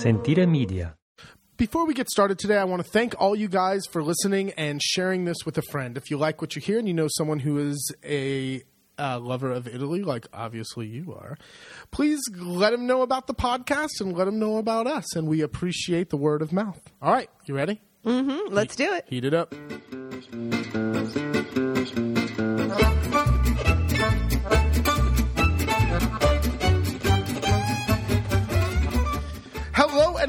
[0.00, 0.96] Sentire Media.
[1.58, 4.80] Before we get started today, I want to thank all you guys for listening and
[4.82, 5.98] sharing this with a friend.
[5.98, 8.62] If you like what you hear and you know someone who is a
[8.98, 11.36] uh, lover of Italy, like obviously you are,
[11.90, 15.14] please let them know about the podcast and let them know about us.
[15.14, 16.80] And we appreciate the word of mouth.
[17.02, 17.82] All right, you ready?
[18.02, 19.04] Let's do it.
[19.06, 19.54] Heat it up.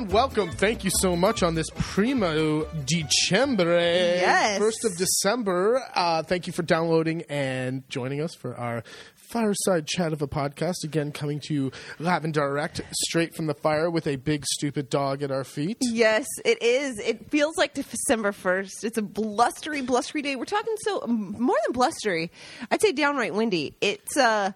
[0.01, 0.49] And welcome.
[0.49, 3.81] Thank you so much on this primo Dicembre.
[3.81, 4.57] Yes.
[4.57, 5.83] First of December.
[5.93, 8.83] Uh, thank you for downloading and joining us for our
[9.15, 10.83] fireside chat of a podcast.
[10.83, 14.89] Again, coming to you live and direct, straight from the fire with a big stupid
[14.89, 15.77] dog at our feet.
[15.81, 16.97] Yes, it is.
[16.99, 18.83] It feels like December 1st.
[18.83, 20.35] It's a blustery, blustery day.
[20.35, 22.31] We're talking so more than blustery.
[22.71, 23.75] I'd say downright windy.
[23.81, 24.53] It's uh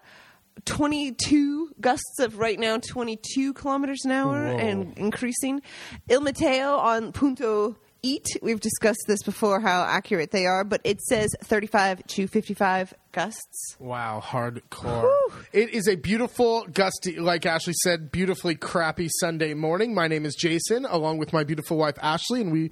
[0.66, 4.58] 22 gusts of right now 22 kilometers an hour Whoa.
[4.58, 5.62] and increasing.
[6.08, 8.26] Il Meteo on Punto Eat.
[8.42, 13.76] We've discussed this before how accurate they are, but it says 35 to 55 gusts.
[13.78, 15.32] Wow, hardcore.
[15.52, 19.94] It is a beautiful, gusty, like Ashley said, beautifully crappy Sunday morning.
[19.94, 22.70] My name is Jason, along with my beautiful wife Ashley, and we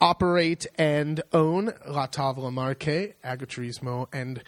[0.00, 4.42] operate and own La Tavola Marche, Agriturismo, and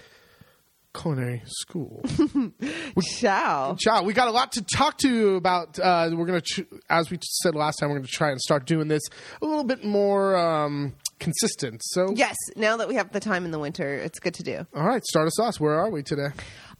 [1.00, 2.02] Culinary School.
[2.94, 3.76] we, Ciao.
[3.78, 4.02] Ciao.
[4.02, 5.78] We got a lot to talk to you about.
[5.78, 8.40] Uh, we're going to, ch- as we said last time, we're going to try and
[8.40, 9.02] start doing this
[9.42, 11.82] a little bit more um, consistent.
[11.84, 14.66] So, Yes, now that we have the time in the winter, it's good to do.
[14.74, 15.60] all right, start us off.
[15.60, 16.28] Where are we today?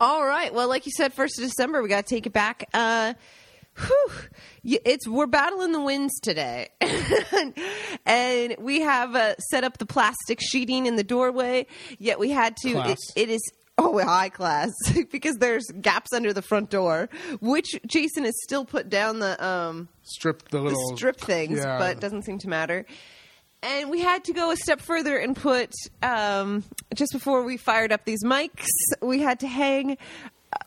[0.01, 0.53] All right.
[0.53, 2.69] Well, like you said, first of December, we got to take it back.
[2.75, 3.15] Uh,
[3.79, 4.09] whew,
[4.65, 6.69] Y- it's we're battling the winds today,
[8.07, 11.67] and we have uh, set up the plastic sheeting in the doorway.
[11.99, 12.73] Yet we had to.
[12.73, 12.97] Class.
[13.15, 13.41] It, it is.
[13.79, 14.73] Oh, high class
[15.13, 17.11] because there's gaps under the front door,
[17.41, 21.79] which Jason has still put down the um, Strip the the strip things, yeah.
[21.79, 22.87] but it doesn't seem to matter.
[23.63, 26.63] And we had to go a step further and put um,
[26.95, 28.67] just before we fired up these mics,
[29.03, 29.99] we had to hang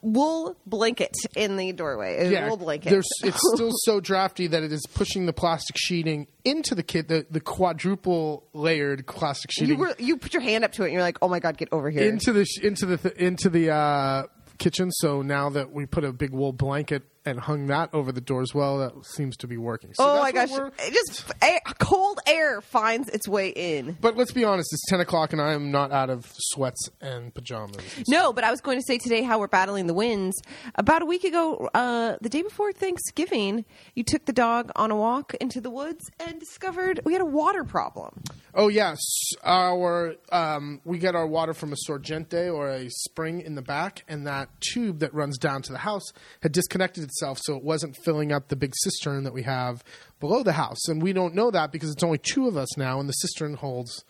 [0.02, 2.34] wool blanket in the doorway.
[2.34, 2.90] A wool blanket.
[2.90, 7.08] There's, it's still so drafty that it is pushing the plastic sheeting into the kit,
[7.08, 10.88] the, the quadruple layered plastic you sheeting were you put your hand up to it
[10.88, 12.10] and you're like, oh my god, get over here.
[12.10, 14.24] into the into the into the uh,
[14.58, 14.92] kitchen.
[14.92, 18.42] So now that we put a big wool blanket and hung that over the door
[18.42, 19.94] as well, that seems to be working.
[19.94, 23.98] So oh my gosh, it just air, cold air finds its way in.
[24.02, 27.34] But let's be honest, it's ten o'clock and I am not out of sweats and
[27.34, 27.78] pajamas.
[28.08, 30.42] No, but I was going to say today how we're battling the winds.
[30.76, 33.66] About a week ago, uh, the day before Thanksgiving,
[33.96, 37.26] you took the dog on a walk into the woods and discovered we had a
[37.26, 38.24] water problem.
[38.54, 39.00] Oh yes,
[39.44, 44.04] our um, we get our water from a sorgente or a spring in the back,
[44.08, 46.12] and that tube that runs down to the house
[46.42, 49.84] had disconnected itself, so it wasn't filling up the big cistern that we have
[50.20, 50.88] below the house.
[50.88, 53.56] And we don't know that because it's only two of us now, and the cistern
[53.56, 54.04] holds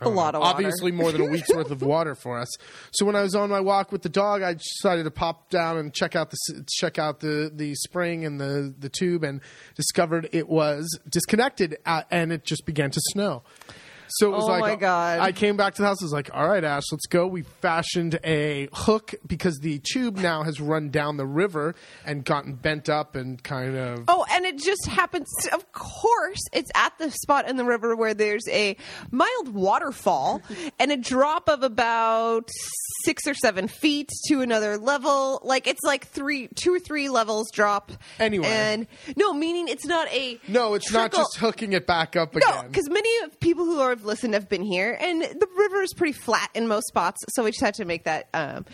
[0.00, 0.56] a lot know, of water.
[0.56, 2.48] obviously more than a week's worth of water for us.
[2.92, 5.76] So when I was on my walk with the dog, I decided to pop down
[5.76, 9.40] and check out the check out the the spring and the the tube, and
[9.74, 13.42] discovered it was disconnected, uh, and it just began to snow.
[14.08, 15.20] So it was Oh like, my God.
[15.20, 16.02] I came back to the house.
[16.02, 20.16] I was like, "All right, Ash, let's go." We fashioned a hook because the tube
[20.16, 21.74] now has run down the river
[22.04, 24.04] and gotten bent up and kind of.
[24.08, 25.28] Oh, and it just happens.
[25.52, 28.76] Of course, it's at the spot in the river where there's a
[29.10, 30.42] mild waterfall
[30.78, 32.48] and a drop of about
[33.04, 35.40] six or seven feet to another level.
[35.44, 37.92] Like it's like three, two or three levels drop.
[38.18, 38.46] Anyway.
[38.48, 38.86] and
[39.16, 42.48] no, meaning it's not a No, it's not just hooking it back up again.
[42.50, 45.92] No, because many of people who have listened have been here, and the river is
[45.92, 48.28] pretty flat in most spots, so we just had to make that.
[48.32, 48.64] Um,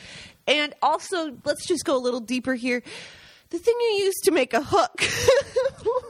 [0.47, 2.83] and also, let's just go a little deeper here.
[3.51, 5.03] The thing you used to make a hook.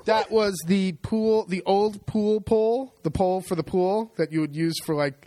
[0.05, 4.41] That was the pool, the old pool pole, the pole for the pool that you
[4.41, 5.27] would use for like,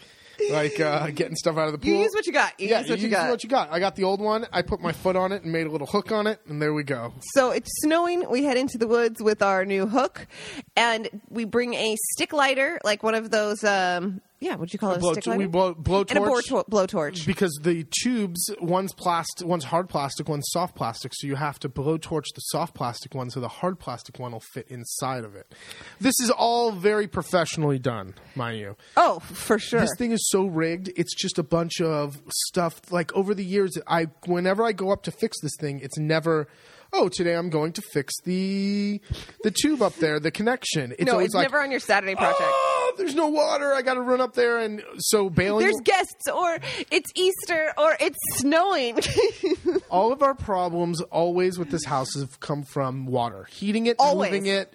[0.52, 1.90] like uh, getting stuff out of the pool.
[1.90, 2.60] You use what you got.
[2.60, 3.30] You yeah, use what you use got.
[3.30, 3.72] what you got.
[3.72, 4.46] I got the old one.
[4.52, 6.74] I put my foot on it and made a little hook on it, and there
[6.74, 7.14] we go.
[7.34, 8.30] So it's snowing.
[8.30, 10.28] We head into the woods with our new hook,
[10.76, 13.64] and we bring a stick lighter, like one of those.
[13.64, 14.98] Um, yeah, what'd you call it?
[14.98, 15.40] A Blow, stick lighter.
[15.40, 17.26] we blow, blow and a blow, torch tor- blow torch.
[17.26, 21.12] because the tubes, one's plastic, one's hard plastic, one's soft plastic.
[21.16, 24.44] So you have to blowtorch the soft plastic one, so the hard plastic one will
[24.54, 25.54] fit inside of it.
[26.00, 28.76] This is all very professionally done, mind you.
[28.96, 29.80] Oh, for sure.
[29.80, 30.92] This thing is so rigged.
[30.96, 32.80] It's just a bunch of stuff.
[32.92, 36.48] Like over the years, I whenever I go up to fix this thing, it's never.
[36.94, 39.02] Oh, today I'm going to fix the
[39.44, 40.94] the tube up there, the connection.
[40.98, 42.40] It's no, it's like, never on your Saturday project.
[42.42, 43.74] oh, there's no water.
[43.74, 45.64] I got to run up there, and so bailing.
[45.66, 46.58] There's guests, or
[46.90, 49.00] it's Easter, or it's snowing.
[49.90, 54.32] all of our problems always with this house have come from water, heating it, Always.
[54.32, 54.74] moving it.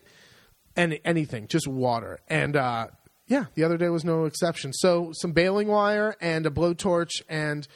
[0.77, 2.21] and anything, just water.
[2.29, 2.89] And uh,
[3.27, 4.73] yeah, the other day was no exception.
[4.75, 7.67] So some baling wire and a blowtorch, and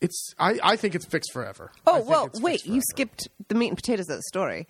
[0.00, 1.72] it's I, I think it's fixed forever.
[1.86, 4.66] Oh well, wait, you skipped the meat and potatoes of the story.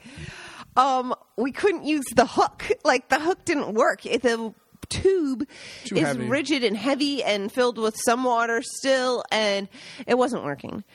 [0.77, 2.71] Um, we couldn't use the hook.
[2.85, 4.03] Like the hook didn't work.
[4.03, 4.55] The
[4.89, 5.49] tube
[5.85, 6.29] Too is heavy.
[6.29, 9.69] rigid and heavy and filled with some water still, and
[10.07, 10.85] it wasn't working.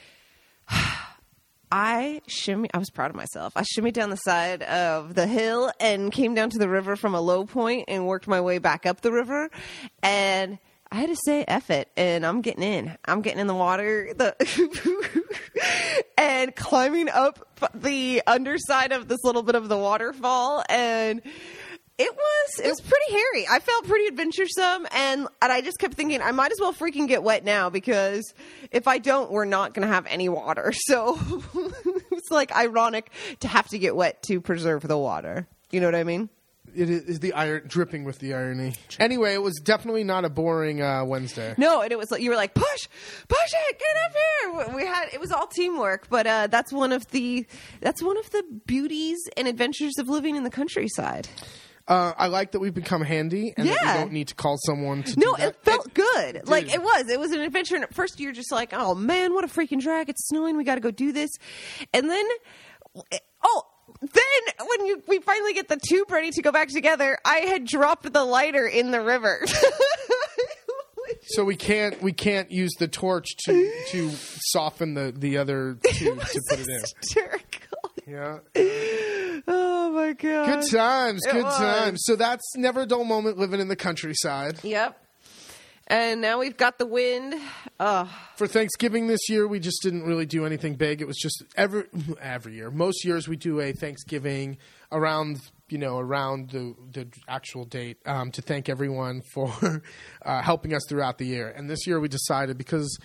[1.74, 2.70] I shimmy.
[2.74, 3.54] I was proud of myself.
[3.56, 7.16] I shimmied down the side of the hill and came down to the river from
[7.16, 9.50] a low point and worked my way back up the river.
[10.04, 10.60] And
[10.92, 12.98] I had to say "eff it," and I'm getting in.
[13.06, 14.14] I'm getting in the water.
[14.14, 14.36] The
[16.18, 21.22] and climbing up the underside of this little bit of the waterfall and.
[21.98, 23.48] It was it was pretty hairy.
[23.48, 27.08] I felt pretty adventuresome, and and I just kept thinking I might as well freaking
[27.08, 28.34] get wet now because
[28.72, 30.74] if I don't, we're not going to have any water.
[30.88, 31.20] So
[32.12, 33.12] it's like ironic
[33.42, 35.48] to have to get wet to preserve the water.
[35.70, 36.30] You know what I mean?
[36.76, 38.76] It is the iron dripping with the irony.
[39.00, 41.54] Anyway, it was definitely not a boring uh, Wednesday.
[41.58, 42.88] No, and it was like you were like push,
[43.28, 44.76] push it, get up here.
[44.76, 47.46] We had it was all teamwork, but uh, that's one of the
[47.82, 51.28] that's one of the beauties and adventures of living in the countryside.
[51.88, 55.04] Uh, I like that we've become handy and that we don't need to call someone
[55.04, 55.48] to No, do that.
[55.50, 56.48] it felt good.
[56.48, 57.10] Like it was.
[57.10, 57.76] It was an adventure.
[57.76, 60.08] And at first, you're just like, "Oh man, what a freaking drag!
[60.08, 60.56] It's snowing.
[60.56, 61.32] We got to go do this."
[61.94, 62.26] And then,
[63.44, 63.64] oh,
[64.02, 67.66] then when you we finally get the tube ready to go back together, I had
[67.66, 69.44] dropped the lighter in the river.
[71.24, 76.20] So we can't we can't use the torch to to soften the the other tube
[76.20, 76.82] to put it in.
[77.02, 77.92] Hysterical.
[78.08, 78.40] Yeah.
[79.48, 80.46] Oh my god.
[80.62, 81.58] Good times, It good was.
[81.58, 82.02] times.
[82.06, 84.64] So that's never a dull moment living in the countryside.
[84.64, 84.98] Yep.
[85.88, 87.36] And now we've got the wind.
[87.80, 91.02] Oh, For Thanksgiving this year, we just didn't really do anything big.
[91.02, 91.86] It was just every
[92.22, 92.72] every year.
[92.72, 94.58] Most years we do a Thanksgiving
[94.92, 99.52] around you know around the the actual date um, to thank everyone for
[100.26, 101.50] uh, helping us throughout the year.
[101.50, 102.98] And this year we decided because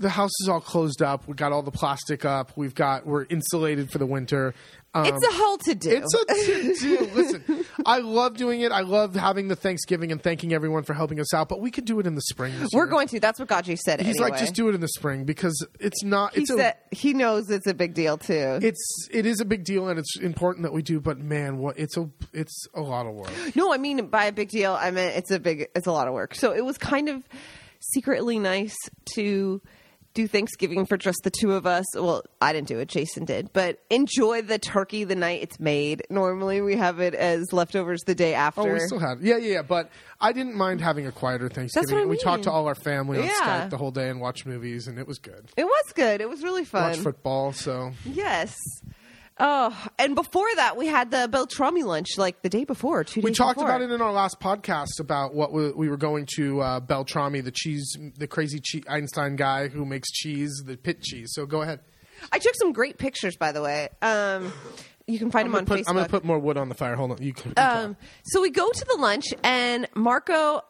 [0.00, 3.24] the house is all closed up, we got all the plastic up, we've got we're
[3.30, 4.54] insulated for the winter.
[4.92, 6.02] Um, it's a whole to do.
[6.02, 7.10] It's a to do.
[7.14, 8.72] Listen, I love doing it.
[8.72, 11.48] I love having the Thanksgiving and thanking everyone for helping us out.
[11.48, 12.52] But we could do it in the spring.
[12.72, 12.86] We're year.
[12.88, 13.20] going to.
[13.20, 14.00] That's what Gaji said.
[14.00, 14.30] He's anyway.
[14.30, 16.34] like, just do it in the spring because it's not.
[16.34, 16.96] He It's said a.
[16.96, 18.58] he knows it's a big deal too.
[18.60, 20.98] It's it is a big deal and it's important that we do.
[21.00, 23.30] But man, what it's a it's a lot of work.
[23.54, 26.08] No, I mean by a big deal, I meant it's a big, it's a lot
[26.08, 26.34] of work.
[26.34, 27.22] So it was kind of
[27.78, 28.76] secretly nice
[29.14, 29.60] to
[30.14, 31.84] do Thanksgiving for just the two of us.
[31.94, 33.52] Well, I didn't do it; Jason did.
[33.52, 36.02] But enjoy the turkey the night it's made.
[36.10, 38.60] Normally, we have it as leftovers the day after.
[38.62, 39.62] Oh, we still had yeah yeah yeah.
[39.62, 39.90] But
[40.20, 41.82] I didn't mind having a quieter Thanksgiving.
[41.86, 42.10] That's what I mean.
[42.10, 43.32] We talked to all our family on Yeah.
[43.66, 45.48] Skype the whole day and watched movies, and it was good.
[45.56, 46.20] it was good.
[46.20, 46.90] It was really fun.
[46.90, 48.56] Watched football, so Yes.
[49.38, 53.24] Oh, and before that, we had the Beltrami lunch like the day before, two days.
[53.24, 53.70] we talked before.
[53.70, 57.40] about it in our last podcast about what we, we were going to uh, Beltrami,
[57.42, 61.30] the cheese, the crazy che- Einstein guy who makes cheese, the pit cheese.
[61.32, 61.80] So go ahead.
[62.32, 63.88] I took some great pictures, by the way.
[64.02, 64.52] Um,
[65.06, 65.88] you can find I'm them on put, Facebook.
[65.88, 66.94] I'm gonna put more wood on the fire.
[66.94, 67.54] Hold on, you can.
[67.56, 70.62] you Um, so we go to the lunch, and Marco,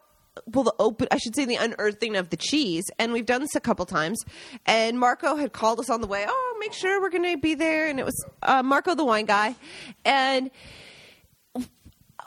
[0.46, 3.54] well, the open, I should say, the unearthing of the cheese, and we've done this
[3.54, 4.18] a couple times.
[4.66, 6.24] And Marco had called us on the way.
[6.26, 9.26] Oh, make sure we're going to be there, and it was uh, Marco, the wine
[9.26, 9.56] guy,
[10.04, 10.50] and.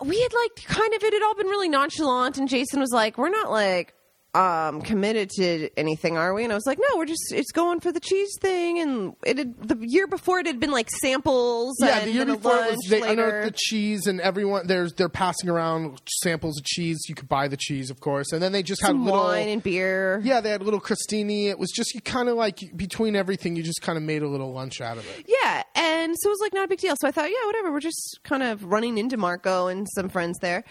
[0.04, 3.18] We had like kind of it had all been really nonchalant, and Jason was like,
[3.18, 3.94] "We're not like
[4.36, 7.80] um committed to anything, are we?" And I was like, "No, we're just it's going
[7.80, 11.76] for the cheese thing." And it had, the year before it had been like samples.
[11.80, 13.14] Yeah, and the year before it was they later.
[13.14, 17.06] unearthed the cheese and everyone there's they're passing around samples of cheese.
[17.08, 19.50] You could buy the cheese, of course, and then they just some had little wine
[19.50, 20.20] and beer.
[20.24, 21.50] yeah they had little crostini.
[21.50, 24.28] It was just you kind of like between everything you just kind of made a
[24.28, 25.26] little lunch out of it.
[25.28, 26.96] Yeah, and so it was like not a big deal.
[27.00, 27.72] So I thought, yeah, whatever.
[27.72, 30.64] We're just kind of running into Marco and some friends there,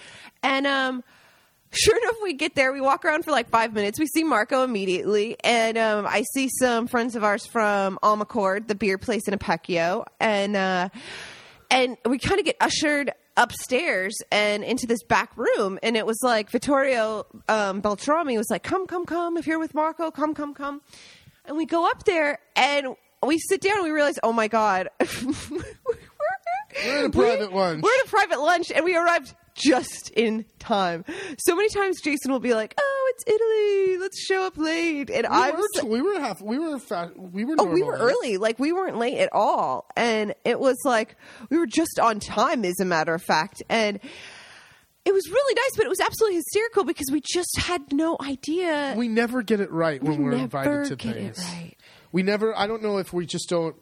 [0.42, 1.04] and um,
[1.72, 2.72] sure enough, we get there.
[2.72, 3.98] We walk around for like five minutes.
[3.98, 8.74] We see Marco immediately, and um, I see some friends of ours from Amarcord, the
[8.74, 10.88] beer place in Apecchio, and uh,
[11.70, 16.18] and we kind of get ushered upstairs and into this back room and it was
[16.22, 20.52] like vittorio um, beltrami was like come come come if you're with marco come come
[20.52, 20.82] come
[21.46, 22.88] and we go up there and
[23.26, 24.90] we sit down and we realize oh my god
[26.84, 27.82] We're at a private lunch.
[27.82, 31.04] we're at a private lunch and we arrived just in time
[31.38, 35.26] so many times jason will be like oh it's italy let's show up late and
[35.28, 37.82] We i were, was t- we were half we were fa- we were Oh, we
[37.82, 38.38] were early.
[38.38, 39.86] Like we weren't late at all.
[39.96, 41.16] And it was like
[41.50, 43.62] we were just on time as a matter of fact.
[43.68, 44.00] And
[45.04, 48.94] it was really nice, but it was absolutely hysterical because we just had no idea.
[48.96, 51.38] We never get it right when We we're invited to get it things.
[51.44, 51.76] right.
[52.10, 52.56] We never.
[52.56, 53.76] I don't know if we just don't.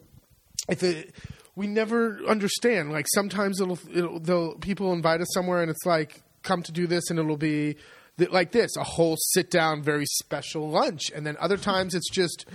[0.67, 1.15] If it,
[1.55, 2.91] we never understand.
[2.91, 6.87] Like sometimes it'll, it'll they'll, people invite us somewhere and it's like come to do
[6.87, 7.75] this and it'll be
[8.17, 12.09] th- like this a whole sit down very special lunch and then other times it's
[12.09, 12.45] just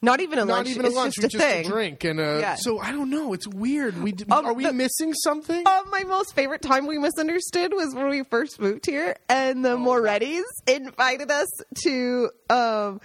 [0.00, 0.68] Not even a not lunch.
[0.68, 2.54] even a it's lunch just we a just a drink and a, Yeah.
[2.56, 6.04] so I don't know it's weird we Um, are we the- missing something Oh, my
[6.04, 10.42] most favorite time we misunderstood was when we first moved here, and Oh, the Morettis
[10.66, 11.48] invited us
[11.84, 13.00] to um,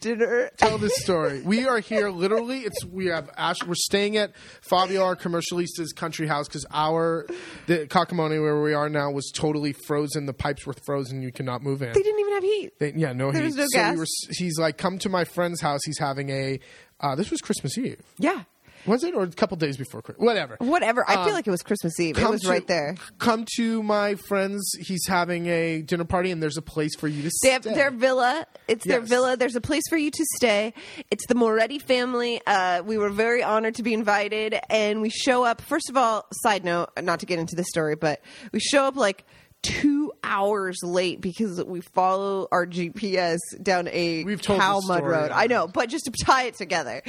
[0.00, 0.50] dinner.
[0.56, 1.42] tell this story.
[1.42, 2.60] We are here literally.
[2.60, 3.62] It's we have Ash.
[3.64, 4.32] We're staying at
[4.62, 7.26] Fabio our commercialista's country house because our
[7.66, 10.26] the Cacamone where we are now was totally frozen.
[10.26, 11.22] The pipes were frozen.
[11.22, 11.92] You cannot move in.
[11.92, 12.72] They didn't even have heat.
[12.78, 13.46] They- yeah, no There heat.
[13.46, 13.92] was no so gas.
[13.94, 14.06] We were,
[14.36, 15.80] he's like, come to my friend's house.
[15.84, 16.60] He's having a.
[17.00, 18.00] Uh, this was Christmas Eve.
[18.18, 18.42] Yeah,
[18.86, 20.24] Was it or a couple days before Christmas?
[20.24, 20.56] Whatever.
[20.58, 21.04] whatever.
[21.08, 22.16] I Um, feel like it was Christmas Eve.
[22.16, 22.94] It Come was to- right there.
[23.18, 24.72] Come to my friend's.
[24.80, 27.74] He's having a dinner party, and there's a place for you to They have stay.
[27.74, 28.46] their villa.
[28.68, 29.08] It's their Yes.
[29.08, 29.36] villa.
[29.36, 30.72] There's a place for you to stay.
[31.10, 32.40] It's the Moretti family.
[32.46, 35.60] Uh, we were very honored to be invited, and we show up.
[35.60, 38.20] First of all, side note, not to get into this story, but
[38.52, 39.24] we show up like
[39.62, 44.98] two hours late because we follow our GPS down a We've told cow this mud
[45.00, 45.30] story road.
[45.32, 47.02] I know, but just to tie it together.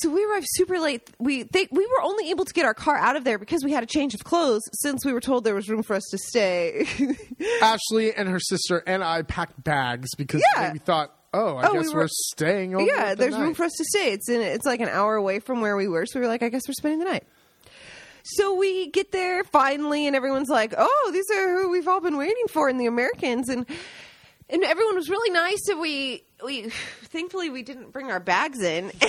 [0.00, 1.10] So we arrived super late.
[1.18, 3.72] We they, we were only able to get our car out of there because we
[3.72, 6.18] had a change of clothes since we were told there was room for us to
[6.18, 6.86] stay.
[7.62, 10.72] Ashley and her sister and I packed bags because Yeah.
[10.72, 12.84] we thought, oh, I Oh, we guess were- we are staying over.
[12.86, 14.12] yeah, the there's room for us to stay.
[14.12, 16.42] It's in it's like an hour away from where we were, so we were like,
[16.42, 17.24] I guess we're spending the night.
[18.24, 22.18] So we get there finally, and everyone's like, "Oh, these are who we've all been
[22.18, 23.64] waiting for," and the Americans, and
[24.50, 25.66] and everyone was really nice.
[25.70, 26.68] And we we
[27.04, 28.92] thankfully we didn't bring our bags in.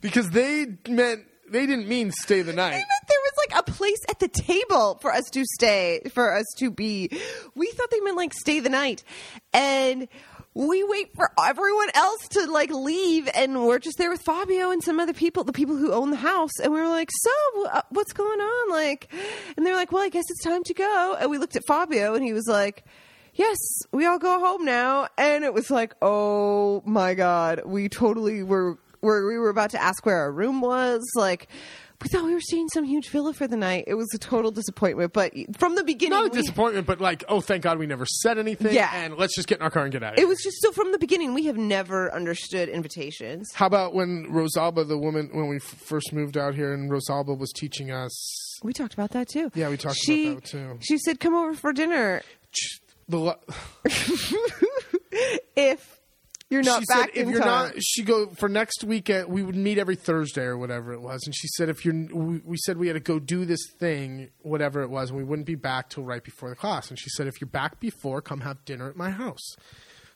[0.00, 2.70] because they meant they didn't mean stay the night.
[2.70, 6.32] They meant there was like a place at the table for us to stay, for
[6.32, 7.10] us to be.
[7.54, 9.02] We thought they meant like stay the night.
[9.52, 10.06] And
[10.54, 14.82] we wait for everyone else to like leave and we're just there with Fabio and
[14.82, 16.52] some other people, the people who own the house.
[16.62, 18.70] And we were like, so uh, what's going on?
[18.70, 19.12] Like,
[19.56, 21.16] and they're like, well, I guess it's time to go.
[21.20, 22.84] And we looked at Fabio and he was like,
[23.34, 23.56] yes,
[23.92, 25.08] we all go home now.
[25.16, 29.82] And it was like, oh my God, we totally were, were we were about to
[29.82, 31.02] ask where our room was.
[31.14, 31.48] Like,
[32.02, 33.84] we thought we were staying some huge villa for the night.
[33.86, 35.12] It was a total disappointment.
[35.12, 38.06] But from the beginning, Not a we- disappointment, but like, oh, thank God we never
[38.06, 38.74] said anything.
[38.74, 38.90] Yeah.
[38.94, 40.72] and let's just get in our car and get out of it was just so
[40.72, 43.52] from the beginning, we have never understood invitations.
[43.52, 47.36] How about when Rosalba, the woman, when we f- first moved out here, and Rosalba
[47.38, 49.50] was teaching us We talked about that too.
[49.54, 50.78] Yeah, we talked about that too.
[50.80, 52.22] She said, "Come over for dinner
[53.08, 53.18] the.
[53.18, 53.40] lo-
[55.56, 55.99] if
[56.50, 59.26] you're not she back said if in you're time." not, she go for next weekend.
[59.26, 61.94] Uh, we would meet every Thursday or whatever it was, and she said if you're,
[62.12, 65.24] we, we said we had to go do this thing, whatever it was, and we
[65.24, 66.90] wouldn't be back till right before the class.
[66.90, 69.56] And she said if you're back before, come have dinner at my house.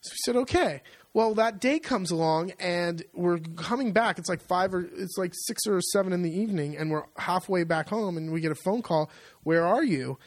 [0.03, 0.83] So we said okay.
[1.14, 4.19] Well, that day comes along, and we're coming back.
[4.19, 7.62] It's like five or it's like six or seven in the evening, and we're halfway
[7.62, 9.11] back home, and we get a phone call.
[9.45, 10.19] Where are you?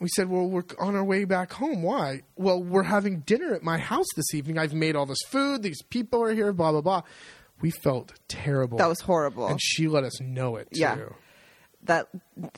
[0.00, 1.82] We said, Well, we're on our way back home.
[1.82, 2.22] Why?
[2.36, 4.58] Well, we're having dinner at my house this evening.
[4.58, 5.62] I've made all this food.
[5.62, 7.02] These people are here, blah, blah, blah.
[7.60, 8.78] We felt terrible.
[8.78, 9.46] that was horrible.
[9.46, 10.80] And she let us know it, too.
[10.80, 10.98] Yeah.
[11.84, 12.08] that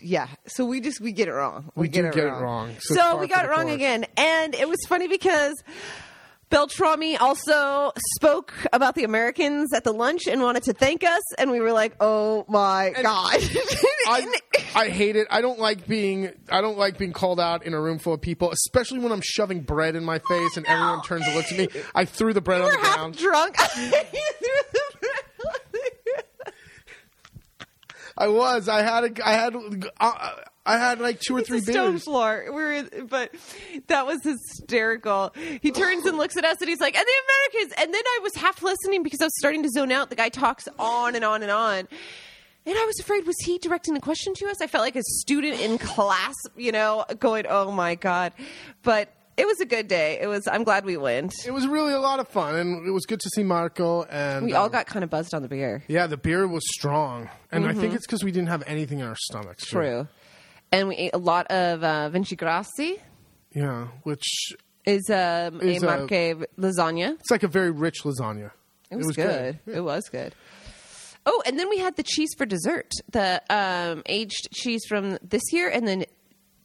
[0.01, 0.29] yeah.
[0.47, 1.71] So we just we get it wrong.
[1.75, 2.43] We get do it get it wrong.
[2.43, 2.77] wrong.
[2.81, 3.75] So So, we got it wrong course.
[3.75, 5.55] again, and it was funny because.
[6.49, 11.51] Beltrami also spoke about the Americans at the lunch and wanted to thank us, and
[11.51, 13.05] we were like, "Oh my god!"
[14.09, 14.27] I,
[14.75, 15.27] I hate it.
[15.29, 18.21] I don't like being I don't like being called out in a room full of
[18.21, 21.59] people, especially when I'm shoving bread in my face and everyone turns and looks at
[21.59, 21.69] me.
[21.95, 23.17] I threw the bread we on were the ground.
[23.19, 23.57] drunk.
[28.19, 28.69] I was.
[28.69, 29.29] I had a.
[29.29, 29.57] I had.
[30.01, 30.31] Uh,
[30.67, 32.05] I had like two or three the stone beers.
[32.05, 32.45] floor.
[32.47, 33.33] We were, in- but
[33.87, 35.33] that was hysterical.
[35.63, 38.19] He turns and looks at us, and he's like, "And the Americans." And then I
[38.23, 40.11] was half listening because I was starting to zone out.
[40.11, 43.97] The guy talks on and on and on, and I was afraid was he directing
[43.97, 44.61] a question to us?
[44.61, 48.33] I felt like a student in class, you know, going, "Oh my god!"
[48.83, 50.19] But it was a good day.
[50.21, 50.49] It was.
[50.49, 51.35] I'm glad we went.
[51.47, 54.05] It was really a lot of fun, and it was good to see Marco.
[54.05, 55.85] And We all um, got kind of buzzed on the beer.
[55.89, 59.07] Yeah, the beer was strong, and I think it's because we didn't have anything in
[59.07, 59.67] our stomachs.
[59.67, 60.09] too.
[60.73, 62.99] And we ate a lot of uh, Vincisgrassi.
[63.53, 64.25] Yeah, which
[64.85, 67.15] Is um, Is, a Marche lasagna.
[67.15, 68.51] it's like a very rich lasagna.
[68.91, 69.59] It was, good.
[69.67, 70.35] It was good.
[71.25, 72.93] Oh, and then we had the cheese for dessert.
[73.11, 76.05] The um, aged cheese from this year, and then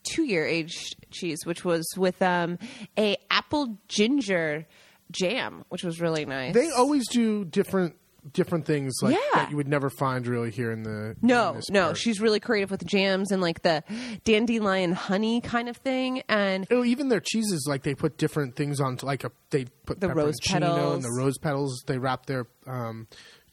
[0.04, 2.60] two year aged cheese, which was with um,
[2.98, 4.68] a apple ginger
[5.12, 6.54] jam, which was really nice.
[6.54, 7.96] They always do different
[8.34, 9.20] different things like Yeah.
[9.40, 11.98] that you would never find really here in the in no, this no, part.
[11.98, 13.84] she's really creative with jams and like the
[14.24, 18.80] dandelion honey kind of thing, and Oh, even their cheeses, like they put different things
[18.80, 20.96] on, like a, they put The rose petals.
[20.96, 21.84] and the rose petals.
[21.88, 23.08] They wrap their um,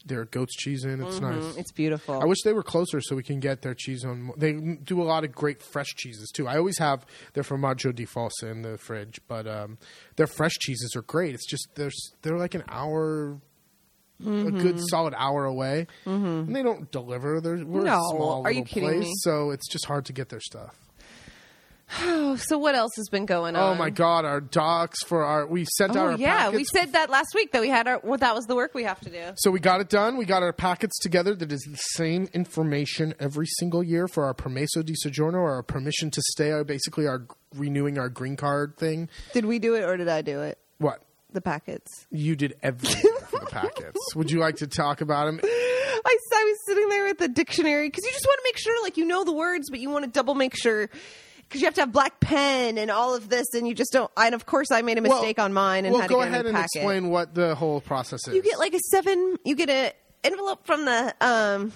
[0.05, 1.01] their goat's cheese in.
[1.03, 1.43] It's nice.
[1.43, 2.21] Mm, It's beautiful.
[2.21, 4.31] I wish they were closer so we can get their cheese on.
[4.37, 6.47] They do a lot of great fresh cheeses too.
[6.47, 9.77] I always have their formaggio di fossa in the fridge, but um,
[10.15, 11.33] their fresh cheeses are great.
[11.33, 13.39] It's just they're they're like an hour,
[14.23, 14.47] Mm-hmm.
[14.47, 17.39] a good solid hour away, and they don't deliver.
[17.39, 19.13] They're we're No, a small are you little kidding place, me?
[19.19, 20.75] so it's just hard to get their stuff.
[22.01, 23.63] Oh, so what else has been going on?
[23.63, 26.91] Oh my god, our docs for our we sent out Oh our yeah, we said
[26.93, 27.99] that last week that we had our.
[28.03, 29.31] Well, that was the work we have to do.
[29.37, 30.17] So we got it done.
[30.17, 31.33] We got our packets together.
[31.33, 35.63] That is the same information every single year for our permesso di soggiorno or our
[35.63, 36.51] permission to stay.
[36.51, 39.09] Our basically our renewing our green card thing.
[39.33, 40.59] Did we do it or did I do it?
[40.77, 42.07] What The packets.
[42.11, 44.15] you did everything for the packets.
[44.15, 45.39] Would you like to talk about them?
[45.43, 48.83] I, I was sitting there with the dictionary because you just want to make sure,
[48.83, 50.89] like, you know the words, but you want to double make sure
[51.41, 54.09] because you have to have black pen and all of this, and you just don't.
[54.17, 56.27] And of course, I made a mistake on mine and well, had to go get
[56.27, 56.69] a new ahead and packet.
[56.75, 58.35] explain what the whole process is.
[58.35, 59.37] You get like a seven.
[59.43, 59.91] You get an
[60.23, 61.71] envelope from the um,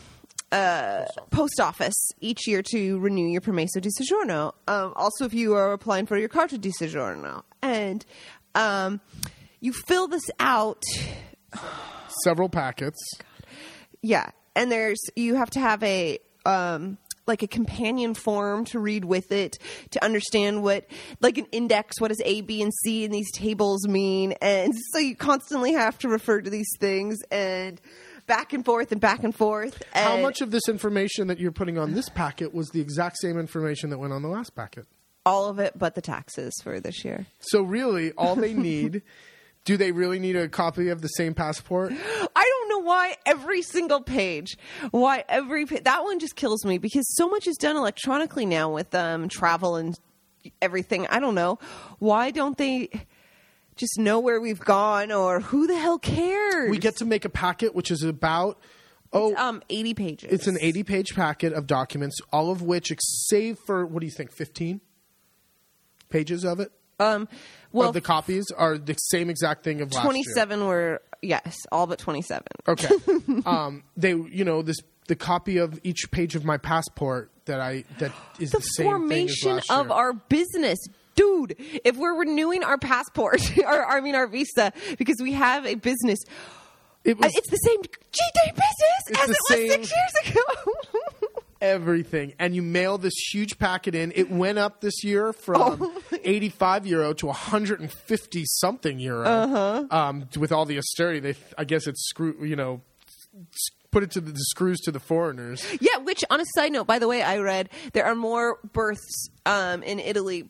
[0.51, 4.53] uh, post office each year to renew your permesso di soggiorno.
[4.67, 8.05] Um, also, if you are applying for your carta di soggiorno, and
[8.55, 9.01] um,
[9.63, 10.83] you fill this out.
[12.23, 12.99] several packets.
[14.01, 19.05] Yeah, and there's you have to have a um like a companion form to read
[19.05, 19.57] with it
[19.91, 20.85] to understand what
[21.21, 24.99] like an index what does a b and c in these tables mean and so
[24.99, 27.79] you constantly have to refer to these things and
[28.27, 31.53] back and forth and back and forth and How much of this information that you're
[31.53, 34.85] putting on this packet was the exact same information that went on the last packet?
[35.25, 39.01] all of it but the taxes for this year So really, all they need.
[39.65, 41.93] Do they really need a copy of the same passport?
[42.35, 44.57] I don't know why every single page,
[44.91, 48.73] why every pa- that one just kills me because so much is done electronically now
[48.73, 49.97] with um, travel and
[50.61, 51.07] everything.
[51.07, 51.59] I don't know
[51.99, 52.89] why don't they
[53.77, 56.69] just know where we've gone or who the hell cares?
[56.69, 58.59] We get to make a packet which is about
[59.13, 60.31] oh um eighty pages.
[60.33, 64.11] it's an 80 page packet of documents all of which save for what do you
[64.11, 64.81] think 15
[66.09, 67.27] pages of it um
[67.71, 70.33] well of the copies are the same exact thing of last twenty year.
[70.35, 72.47] seven were yes all but twenty seven.
[72.67, 72.89] okay
[73.45, 74.77] um they you know this
[75.07, 78.85] the copy of each page of my passport that i that is the, the same
[78.85, 79.95] formation thing as last of year.
[79.95, 80.79] our business.
[81.15, 85.75] Dude, if we're renewing our passport, or I mean our visa, because we have a
[85.75, 86.17] business,
[87.03, 90.41] it was it's the same G-Day business as it was six years ago.
[91.63, 96.01] everything and you mail this huge packet in it went up this year from Oh.
[96.23, 99.85] 85 euro to 150 something euro Uh-huh.
[99.89, 102.81] um, with all the austerity they i guess it's screw you know
[103.91, 106.87] put it to the, the screws to the foreigners yeah, which on a side note,
[106.87, 110.49] by the way, I read there are more births um, in Italy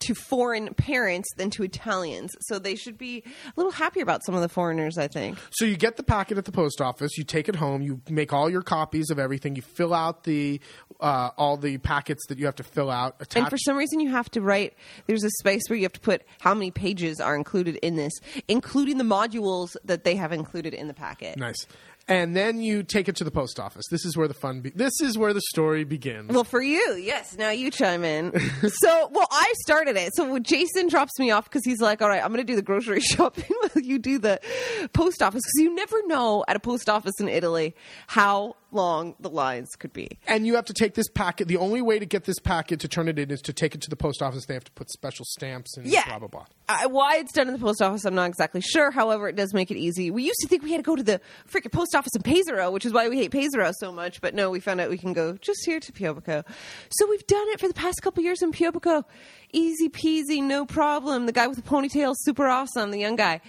[0.00, 2.32] to foreign parents than to Italians.
[2.40, 5.38] So they should be a little happier about some of the foreigners, I think.
[5.50, 8.32] so you get the packet at the post office you take it home you make
[8.32, 10.60] all your copies of everything you fill out the
[11.00, 14.00] uh, all the packets that you have to fill out attach And for some reason,
[14.00, 14.74] you have to write.
[15.06, 18.12] There's a space where you have to put how many pages are included in this,
[18.48, 21.36] including the modules that they have included in the packet.
[21.36, 21.66] nice
[22.08, 24.70] and then you take it to the post office this is where the fun be-
[24.70, 27.36] this is where the story begins Well, for you, yes.
[27.36, 28.32] Now you chime in.
[28.82, 30.14] so, well, I started it.
[30.14, 32.62] So Jason drops me off because he's like, "All right, I'm going to do the
[32.62, 34.40] grocery shopping while you do the
[34.92, 37.74] post office," because you never know at a post office in Italy
[38.06, 40.18] how long the lines could be.
[40.26, 41.48] and you have to take this packet.
[41.48, 43.80] The only way to get this packet to turn it in is to take it
[43.82, 44.46] to the post office.
[44.46, 46.04] They have to put special stamps and Yeah.
[46.06, 46.44] blah blah blah.
[46.68, 48.90] I, why it's done in the post office, I'm not exactly sure.
[48.90, 50.10] However, it does make it easy.
[50.10, 52.70] We used to think we had to go to the freaking post office in Pesaro,
[52.70, 54.20] which is why we hate Pesaro so much.
[54.20, 56.44] But no, we found out we can go just here to Piobico.
[56.90, 59.04] So we've done it for the past couple years in Piobico.
[59.52, 61.24] Easy peasy, no problem.
[61.24, 62.90] The guy with the ponytail, super awesome.
[62.90, 63.40] The young guy.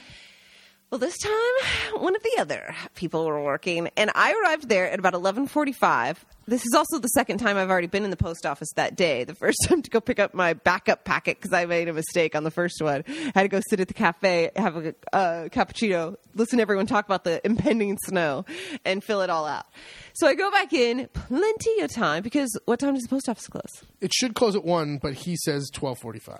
[0.91, 4.97] Well, this time one of the other people were working, and I arrived there at
[4.97, 6.25] about eleven forty-five.
[6.47, 9.23] This is also the second time I've already been in the post office that day.
[9.23, 12.33] The first time to go pick up my backup packet because I made a mistake
[12.33, 13.03] on the first one.
[13.07, 16.87] I had to go sit at the cafe, have a uh, cappuccino, listen to everyone
[16.87, 18.45] talk about the impending snow,
[18.83, 19.67] and fill it all out.
[20.13, 23.45] So I go back in, plenty of time because what time does the post office
[23.45, 23.83] close?
[24.01, 26.39] It should close at one, but he says twelve forty-five.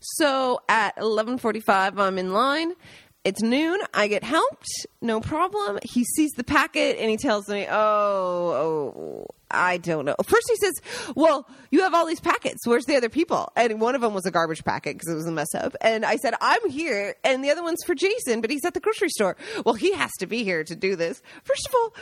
[0.00, 2.74] So at 11:45 I'm in line.
[3.24, 3.80] It's noon.
[3.92, 4.68] I get helped.
[5.02, 5.78] No problem.
[5.82, 10.56] He sees the packet and he tells me, "Oh, oh, I don't know." First he
[10.56, 10.80] says,
[11.14, 12.66] "Well, you have all these packets.
[12.66, 15.26] Where's the other people?" And one of them was a garbage packet because it was
[15.26, 15.76] a mess up.
[15.80, 18.80] And I said, "I'm here." And the other one's for Jason, but he's at the
[18.80, 19.36] grocery store.
[19.64, 21.20] Well, he has to be here to do this.
[21.44, 21.94] First of all,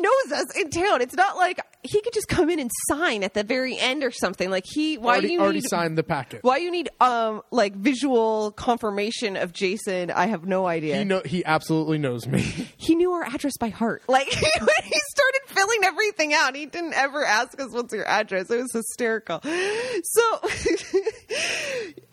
[0.00, 1.00] knows us in town.
[1.00, 4.10] It's not like he could just come in and sign at the very end or
[4.10, 4.50] something.
[4.50, 6.42] Like he, why already, you already need signed the packet.
[6.42, 10.10] why you need um like visual confirmation of Jason?
[10.10, 10.96] I have no idea.
[10.98, 12.40] He know he absolutely knows me.
[12.76, 14.02] he knew our address by heart.
[14.08, 14.42] Like when
[14.84, 18.50] he started filling everything out, he didn't ever ask us what's your address.
[18.50, 19.40] It was hysterical.
[19.42, 20.40] So,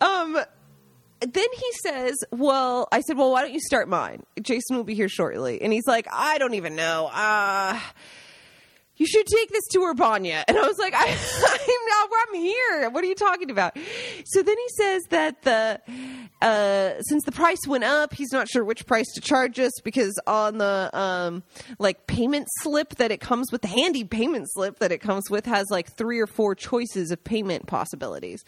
[0.00, 0.38] um,
[1.32, 4.24] then he says, "Well," I said, "Well, why don't you start mine?
[4.42, 7.10] Jason will be here shortly." And he's like, "I don't even know.
[7.12, 7.78] Uh
[8.96, 10.44] you should take this to Urbania.
[10.46, 12.90] And I was like, I, I'm not, I'm here.
[12.90, 13.76] What are you talking about?
[14.24, 15.80] So then he says that the,
[16.40, 20.18] uh, since the price went up, he's not sure which price to charge us because
[20.26, 21.42] on the, um,
[21.78, 25.46] like payment slip that it comes with, the handy payment slip that it comes with
[25.46, 28.44] has like three or four choices of payment possibilities.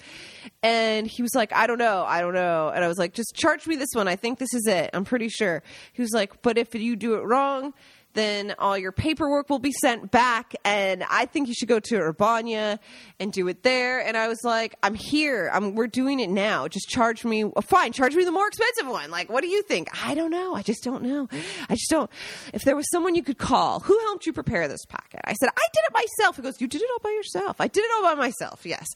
[0.63, 2.05] And he was like, I don't know.
[2.07, 2.71] I don't know.
[2.75, 4.09] And I was like, just charge me this one.
[4.09, 4.91] I think this is it.
[4.93, 5.63] I'm pretty sure.
[5.93, 7.73] He was like, but if you do it wrong,
[8.17, 11.97] then all your paperwork will be sent back and i think you should go to
[11.97, 12.79] Urbania
[13.21, 14.01] and do it there.
[14.01, 15.51] And i was like i'm here.
[15.53, 16.69] I'm, we're doing it now.
[16.69, 19.11] Just charge me oh, fine charge me the more expensive one.
[19.11, 19.89] Like what do you think?
[20.05, 20.55] I don't know.
[20.55, 21.29] I just don't know.
[21.69, 22.11] I just don't.
[22.53, 25.21] If there was someone you could call who helped you prepare this packet?
[25.25, 26.37] I said i did it myself.
[26.37, 27.61] He goes you did it all by yourself.
[27.61, 28.89] I did it all by myself yes.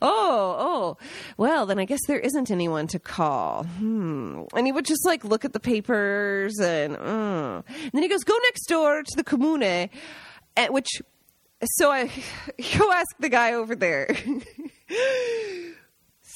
[0.00, 0.96] Oh oh.
[1.36, 3.64] Well then i guess there isn't anyone to call.
[3.64, 4.42] Hmm.
[4.54, 7.62] And he would just like look at the papers and, uh.
[7.66, 9.88] and then he goes go next door to the comune
[10.56, 10.88] at which
[11.64, 12.06] so i
[12.78, 14.08] go ask the guy over there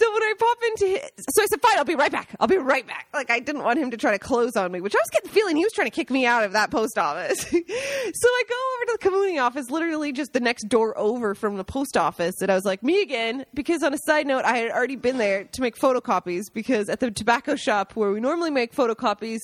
[0.03, 2.35] so when I pop into his, so I said, fine, I'll be right back.
[2.41, 3.09] I'll be right back.
[3.13, 5.29] Like I didn't want him to try to close on me, which I was getting
[5.29, 7.41] the feeling he was trying to kick me out of that post office.
[7.51, 11.57] so I go over to the community office, literally just the next door over from
[11.57, 12.41] the post office.
[12.41, 15.19] And I was like, me again, because on a side note, I had already been
[15.19, 19.41] there to make photocopies because at the tobacco shop where we normally make photocopies,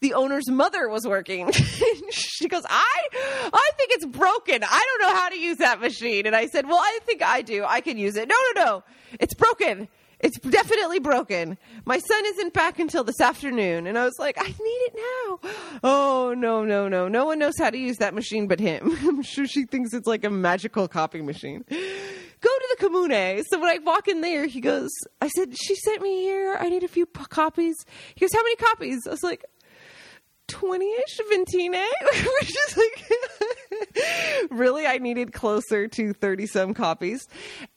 [0.00, 1.50] the owner's mother was working.
[2.10, 2.98] she goes, I,
[3.52, 4.62] I think it's broken.
[4.64, 6.26] I don't know how to use that machine.
[6.26, 7.64] And I said, well, I think I do.
[7.66, 8.28] I can use it.
[8.28, 8.84] No, no, no.
[9.20, 9.88] It's broken.
[10.20, 11.56] It's definitely broken.
[11.84, 13.86] My son isn't back until this afternoon.
[13.86, 15.50] And I was like, I need it now.
[15.84, 17.06] Oh, no, no, no.
[17.06, 18.96] No one knows how to use that machine but him.
[19.02, 21.64] I'm sure she thinks it's like a magical copy machine.
[21.68, 23.44] Go to the comune.
[23.48, 26.56] So when I walk in there, he goes, I said, she sent me here.
[26.58, 27.76] I need a few p- copies.
[28.14, 29.06] He goes, how many copies?
[29.06, 29.44] I was like,
[30.48, 31.72] 20-ish Ventine,
[32.40, 33.10] which is like
[34.50, 37.26] really I needed closer to 30 some copies.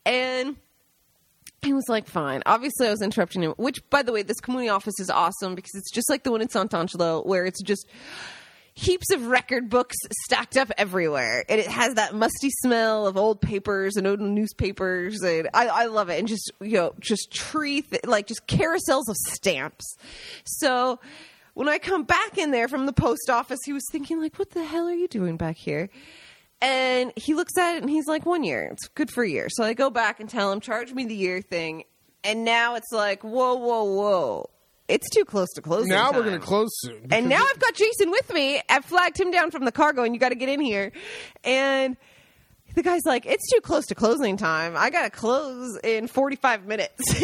[0.05, 0.55] And
[1.61, 2.41] he was like, fine.
[2.45, 5.75] Obviously, I was interrupting him, which, by the way, this community office is awesome because
[5.75, 7.87] it's just like the one in Sant'Angelo where it's just
[8.73, 11.43] heaps of record books stacked up everywhere.
[11.47, 15.21] And it has that musty smell of old papers and old newspapers.
[15.21, 16.17] And I, I love it.
[16.17, 19.97] And just, you know, just tree, th- like just carousels of stamps.
[20.45, 20.99] So
[21.53, 24.51] when I come back in there from the post office, he was thinking, like, what
[24.51, 25.89] the hell are you doing back here?
[26.61, 28.69] And he looks at it and he's like, one year.
[28.71, 29.47] It's good for a year.
[29.49, 31.83] So I go back and tell him, charge me the year thing.
[32.23, 34.49] And now it's like, whoa, whoa, whoa.
[34.87, 35.89] It's too close to closing.
[35.89, 37.07] now we're going to close soon.
[37.11, 38.61] And now I've got Jason with me.
[38.69, 40.91] I've flagged him down from the cargo, and you got to get in here.
[41.45, 41.95] And
[42.75, 44.73] the guy's like, "It's too close to closing time.
[44.75, 47.01] I got to close in forty-five minutes."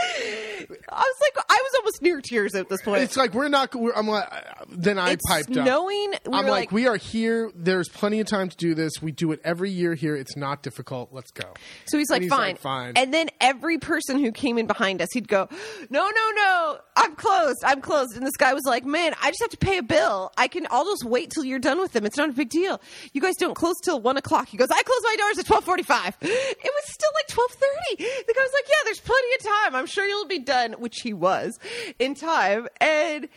[0.00, 3.02] I was like, I was almost near tears at this point.
[3.02, 3.74] it's like we're not.
[3.74, 4.28] We're, I'm like.
[4.70, 5.64] Then I It's piped up.
[5.66, 6.10] snowing.
[6.26, 7.50] We I'm were like, we are here.
[7.54, 9.00] There's plenty of time to do this.
[9.00, 10.14] We do it every year here.
[10.14, 11.08] It's not difficult.
[11.12, 11.54] Let's go.
[11.86, 12.40] So he's like, he's fine.
[12.52, 12.92] like, fine.
[12.96, 15.48] And then every person who came in behind us, he'd go,
[15.88, 17.58] no, no, no, I'm closed.
[17.64, 18.14] I'm closed.
[18.16, 20.32] And this guy was like, man, I just have to pay a bill.
[20.36, 22.04] I can, I'll just wait till you're done with them.
[22.04, 22.80] It's not a big deal.
[23.14, 24.48] You guys don't close till one o'clock.
[24.48, 26.16] He goes, I close my doors at 1245.
[26.20, 28.24] It was still like 1230.
[28.26, 29.74] The guy was like, yeah, there's plenty of time.
[29.76, 31.58] I'm sure you'll be done, which he was
[31.98, 32.68] in time.
[32.80, 33.28] And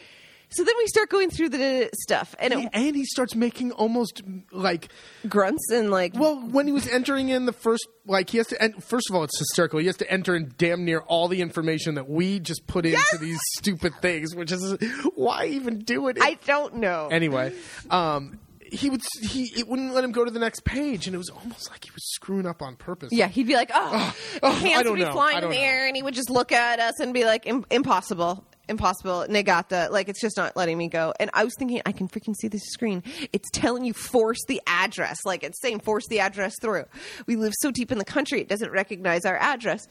[0.53, 4.21] so then we start going through the stuff and it And he starts making almost
[4.51, 4.89] like
[5.29, 8.61] grunts and like, well when he was entering in the first like he has to
[8.61, 11.39] and first of all it's hysterical he has to enter in damn near all the
[11.41, 13.17] information that we just put into Yes!
[13.21, 14.75] these stupid things which is
[15.15, 17.07] why even do it I don't know.
[17.09, 17.53] anyway
[17.89, 18.37] um
[18.71, 21.29] he would he it wouldn't let him go to the next page and it was
[21.29, 24.51] almost like he was screwing up on purpose Yeah, he'd be like, "Oh, oh, oh
[24.51, 25.11] I hands would be know.
[25.11, 25.61] flying in the know.
[25.61, 30.07] air," and he would just look at us and be like, "Impossible, impossible, negata." Like
[30.09, 31.13] it's just not letting me go.
[31.19, 33.03] And I was thinking, I can freaking see this screen.
[33.33, 35.19] It's telling you force the address.
[35.25, 36.85] Like it's saying force the address through.
[37.27, 39.87] We live so deep in the country, it doesn't recognize our address.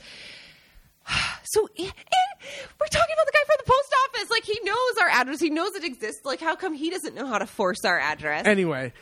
[1.43, 2.47] So eh, eh,
[2.79, 4.31] we're talking about the guy from the post office.
[4.31, 5.41] Like he knows our address.
[5.41, 6.21] He knows it exists.
[6.25, 8.47] Like how come he doesn't know how to force our address?
[8.47, 8.93] anyway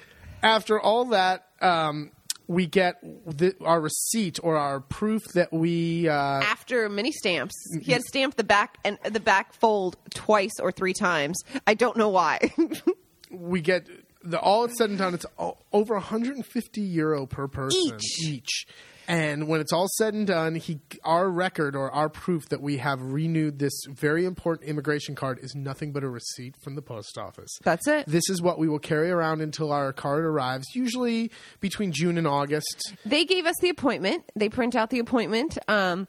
[0.42, 2.10] after all that um
[2.46, 7.54] we get the, our receipt or our proof that we uh after many stamps.
[7.82, 11.42] He had stamped the back and the back fold twice or three times.
[11.66, 12.52] I don't know why.
[13.30, 13.86] we get
[14.22, 15.12] the all it's said and done.
[15.14, 15.26] It's
[15.72, 18.22] over 150 euro per person Each.
[18.26, 18.66] each.
[19.08, 22.76] And when it's all said and done, he our record or our proof that we
[22.76, 27.16] have renewed this very important immigration card is nothing but a receipt from the post
[27.16, 27.50] office.
[27.62, 28.06] That's it.
[28.06, 32.26] This is what we will carry around until our card arrives, usually between June and
[32.26, 32.92] August.
[33.06, 34.24] They gave us the appointment.
[34.36, 36.06] They print out the appointment um,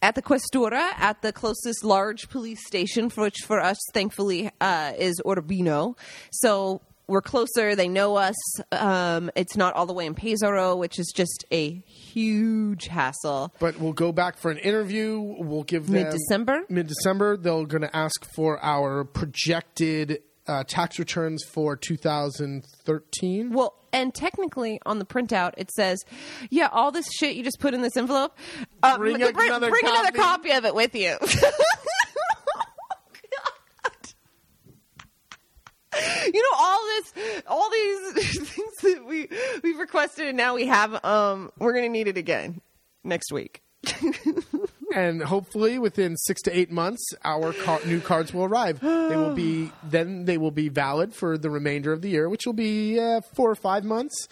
[0.00, 4.92] at the Questura, at the closest large police station, for which for us, thankfully, uh,
[4.96, 5.96] is Urbino.
[6.30, 7.74] So we're closer.
[7.74, 8.36] They know us.
[8.72, 13.52] Um, it's not all the way in Pesaro, which is just a huge hassle.
[13.58, 15.20] But we'll go back for an interview.
[15.20, 16.62] We'll give them Mid-December?
[16.68, 23.52] Mid December, they're going to ask for our projected uh, tax returns for 2013.
[23.52, 25.98] Well, and technically on the printout it says,
[26.48, 28.36] "Yeah, all this shit you just put in this envelope,
[28.82, 31.16] uh, Bring another bring another copy." copy of it with you."
[36.32, 38.12] you know all this, all these
[38.48, 39.28] things that we
[39.62, 41.04] we've requested, and now we have.
[41.04, 42.60] Um, we're gonna need it again
[43.04, 43.62] next week.
[44.94, 48.80] and hopefully within six to eight months, our car- new cards will arrive.
[48.80, 52.44] they will be then they will be valid for the remainder of the year, which
[52.46, 54.28] will be uh, four or five months.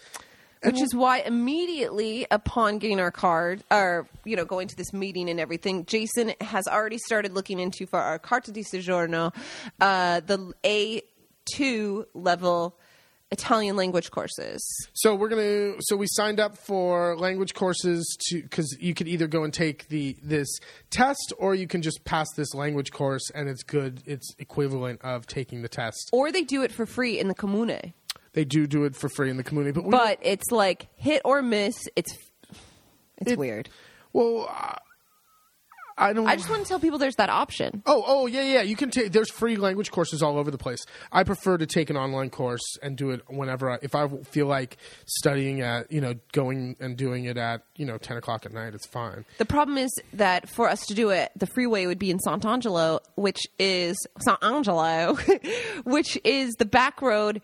[0.64, 5.31] which is why immediately upon getting our card or you know going to this meeting
[5.31, 9.33] and everything jason has already started looking into for our carta di soggiorno
[9.81, 10.52] uh, the
[11.55, 12.77] a2 level
[13.31, 14.63] italian language courses
[14.95, 15.75] So we're gonna.
[15.81, 19.89] So we signed up for language courses to because you could either go and take
[19.89, 20.49] the this
[20.91, 24.03] test or you can just pass this language course and it's good.
[24.07, 26.09] It's equivalent of taking the test.
[26.13, 27.93] or they do it for free in the comune
[28.33, 31.21] They do do it for free in the community, but we, but it's like hit
[31.25, 32.13] or miss it's
[33.19, 33.69] it's It- weird
[34.15, 34.77] well, uh,
[35.99, 36.27] I don't.
[36.27, 38.63] i just want to tell people there's that option Oh, oh, yeah, yeah.
[38.63, 39.13] You can take.
[39.13, 40.85] There's free language courses all over the place.
[41.13, 43.71] I prefer to take an online course and do it whenever.
[43.71, 47.87] I, if I feel like studying at, you know, going and doing it at, you
[47.87, 49.25] know, ten o'clock at night, it's fine.
[49.39, 53.01] The problem is that for us to do it, the freeway would be in Sant'Angelo,
[53.17, 55.19] which is Sant'Angelo,
[55.85, 57.41] which is the back road.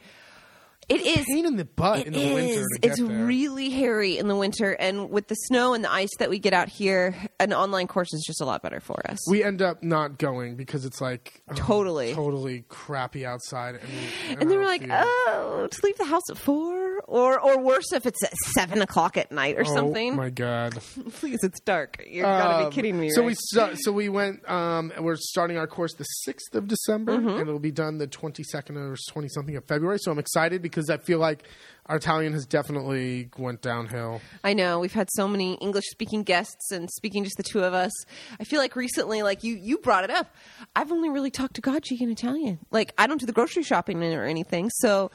[0.88, 2.79] It is Pain in the butt in the winter is.
[2.81, 6.29] get It's really hairy in the winter, and with the snow and the ice that
[6.31, 9.18] we get out here, an online course is just a lot better for us.
[9.31, 12.14] we end up not going because it's like oh, Totally.
[12.14, 16.37] totally crappy outside, and, we- and they were like, "Oh, to leave the house at
[16.38, 19.83] four, or or worse if it's at seven o'clock at night or something.
[19.83, 20.17] Oh something.
[20.17, 20.73] my god!
[21.12, 22.03] Please, it's dark.
[22.07, 23.11] You're gotta Um, be kidding me.
[23.11, 23.37] So right?
[23.71, 24.49] we so we went.
[24.51, 27.29] Um, we're starting our course the sixth of December, Mm-hmm.
[27.29, 29.99] and it'll be done the twenty second or twenty something of February.
[30.01, 31.45] So I'm excited because I feel like
[31.87, 34.23] our Italian has definitely went downhill.
[34.43, 37.75] I know we've had so many English speaking guests and speaking just the two of
[37.75, 37.93] us.
[38.40, 40.35] I feel like recently, like you, you brought it up.
[40.75, 42.59] I've only really talked to Gachi in Italian.
[42.71, 45.11] Like I don't do the grocery shopping or anything, so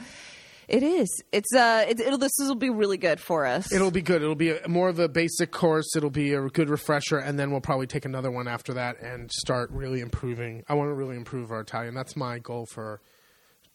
[0.70, 1.24] it is.
[1.32, 3.72] It's uh, it, it'll this will be really good for us.
[3.74, 4.22] It'll be good.
[4.22, 5.96] It'll be a, more of a basic course.
[5.96, 9.32] It'll be a good refresher, and then we'll probably take another one after that and
[9.32, 10.64] start really improving.
[10.70, 11.96] I want to really improve our Italian.
[11.96, 13.02] That's my goal for,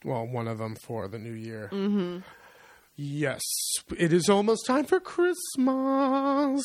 [0.05, 1.69] well, one of them for the new year.
[1.73, 2.19] Mm-hmm.
[2.97, 3.43] Yes,
[3.99, 6.63] it is almost time for Christmas.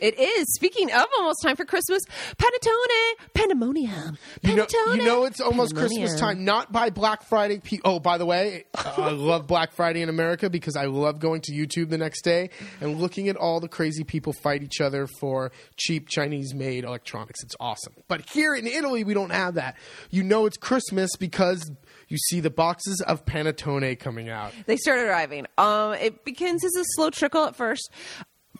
[0.00, 0.46] It is.
[0.56, 2.02] Speaking of almost time for Christmas,
[2.36, 4.18] panettone, pandemonium.
[4.42, 6.44] You know, Panettone, you know it's almost Christmas time.
[6.44, 7.60] Not by Black Friday.
[7.60, 11.42] Pe- oh, by the way, I love Black Friday in America because I love going
[11.42, 15.06] to YouTube the next day and looking at all the crazy people fight each other
[15.20, 17.44] for cheap Chinese-made electronics.
[17.44, 17.92] It's awesome.
[18.08, 19.76] But here in Italy, we don't have that.
[20.10, 21.70] You know it's Christmas because
[22.08, 24.52] you see the boxes of panettone coming out.
[24.66, 25.46] They started arriving.
[25.56, 27.90] Um, it begins as a slow trickle at first.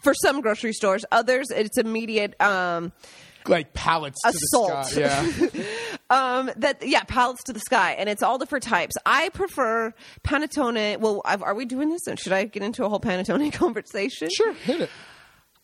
[0.03, 2.41] For some grocery stores, others it's immediate.
[2.41, 2.93] Um,
[3.49, 4.89] Like pallets Assault.
[4.91, 5.51] to the sky.
[5.55, 5.65] Yeah.
[6.39, 8.95] um, that yeah, pallets to the sky, and it's all different types.
[9.05, 10.99] I prefer panettone.
[11.01, 12.03] Well, I've, are we doing this?
[12.17, 14.29] Should I get into a whole panettone conversation?
[14.31, 14.91] sure, hit it.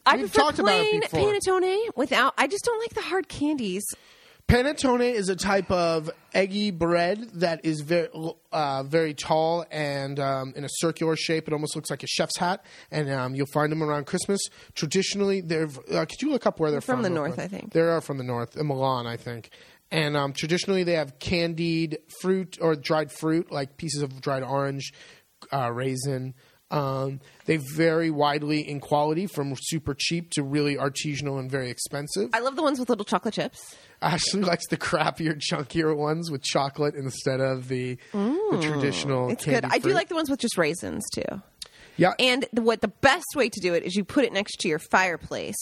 [0.07, 2.35] I We've prefer talked about it plain panettone without.
[2.37, 3.85] I just don't like the hard candies.
[4.49, 8.09] Panettone is a type of eggy bread that is very,
[8.53, 11.49] uh, very tall and um, in a circular shape.
[11.49, 14.41] It almost looks like a chef's hat, and um, you'll find them around Christmas.
[14.75, 15.69] Traditionally, they're.
[15.91, 17.03] Uh, could you look up where they're From from?
[17.05, 17.39] the north?
[17.39, 17.73] I think.
[17.73, 19.51] They are from the north, in Milan, I think.
[19.91, 24.93] And um, traditionally, they have candied fruit or dried fruit, like pieces of dried orange,
[25.53, 26.35] uh, raisin.
[26.71, 32.31] Um, they vary widely in quality, from super cheap to really artisanal and very expensive.
[32.33, 33.77] I love the ones with little chocolate chips.
[34.05, 39.31] Ashley likes the crappier, chunkier ones with chocolate instead of the, the traditional.
[39.31, 39.71] It's candy good.
[39.73, 41.43] I do like the ones with just raisins too.
[41.97, 44.57] Yeah, And the, what the best way to do it is you put it next
[44.61, 45.55] to your fireplace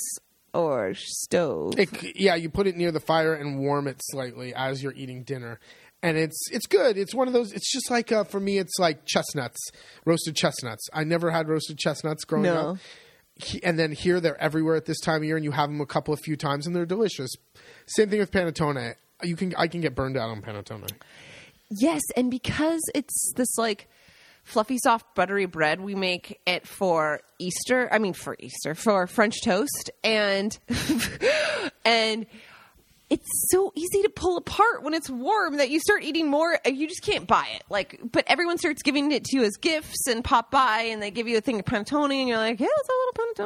[0.55, 1.79] or stove.
[1.79, 5.25] It yeah, you put it near the fire and warm it slightly as you're eating
[5.25, 5.61] dinner.
[6.03, 6.97] and it's it's good.
[6.99, 7.53] It's one of those.
[7.53, 9.59] It's just like uh, for me, it's like chestnuts,
[10.05, 10.89] roasted chestnuts.
[10.93, 12.71] I never had roasted chestnuts growing No.
[12.73, 12.79] up,
[13.63, 15.87] and then here they're everywhere at this time of year, and you have them a
[15.87, 17.31] couple of few times, and they're delicious.
[17.87, 18.95] Same thing with panettone.
[19.23, 20.91] You can I can get burned out on panettone.
[21.71, 23.89] Yes, and because it's this like
[24.45, 27.89] fluffy, soft, buttery bread, we make it for Easter.
[27.93, 30.59] I mean, for Easter, for French toast, and
[31.85, 32.27] and
[33.13, 36.59] it's so easy to pull apart when it's warm that you start eating more.
[36.67, 37.63] uh, You just can't buy it.
[37.69, 41.11] Like, but everyone starts giving it to you as gifts and pop by, and they
[41.11, 42.93] give you a thing of panettone, and you're like, yeah, it's a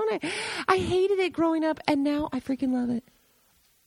[0.00, 0.32] little panettone.
[0.68, 3.02] I hated it growing up, and now I freaking love it.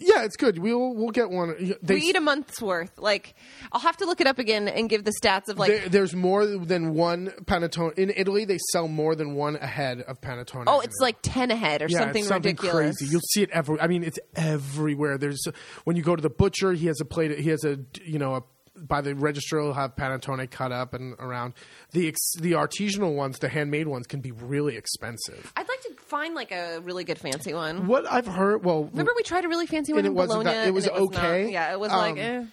[0.02, 0.58] Yeah, it's good.
[0.60, 1.76] We'll we'll get one.
[1.82, 2.98] They, we eat a month's worth.
[2.98, 3.36] Like,
[3.74, 5.70] I'll have to look it up again and give the stats of like.
[5.70, 8.46] there- there's more than one panettone in Italy.
[8.46, 10.64] They sell more than one ahead of panettone.
[10.68, 12.98] Oh, it's like ten ahead or yeah, something, something ridiculous.
[12.98, 13.12] crazy.
[13.12, 13.80] You'll see it every.
[13.82, 15.18] I mean, it's everywhere.
[15.18, 15.46] There's
[15.84, 17.38] when you go to the butcher, he has a plate.
[17.38, 18.44] He has a you know a
[18.78, 21.54] by the register he'll have panettone cut up and around.
[21.92, 25.52] The ex, the artisanal ones, the handmade ones, can be really expensive.
[25.58, 27.88] I'd like to find like a really good fancy one.
[27.88, 30.44] What I've heard, well, Remember we tried a really fancy one And in it wasn't
[30.44, 30.58] Bologna.
[30.58, 31.52] that- it was and not- okay?
[31.52, 32.18] yeah, it was Um, like.
[32.18, 32.44] Eh.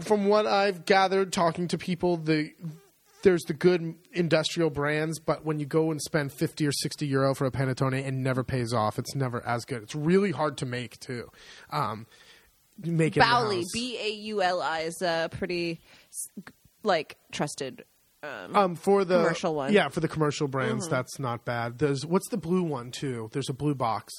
[0.00, 2.52] from what I've gathered talking to people, the
[3.22, 7.34] there's the good industrial brands, but when you go and spend fifty or sixty euro
[7.34, 8.98] for a panettone, it never pays off.
[8.98, 9.82] It's never as good.
[9.82, 11.28] It's really hard to make too.
[11.70, 12.06] Um,
[12.82, 13.70] you make it in the Bauli, house.
[13.72, 16.30] B A U L I, is a pretty s-
[16.82, 17.84] like trusted.
[18.22, 19.68] Um, um, for the commercial one.
[19.68, 19.76] Mm-hmm.
[19.76, 21.78] Yeah, for the commercial brands, that's not bad.
[21.78, 23.28] There's what's the blue one too?
[23.32, 24.12] There's a blue box.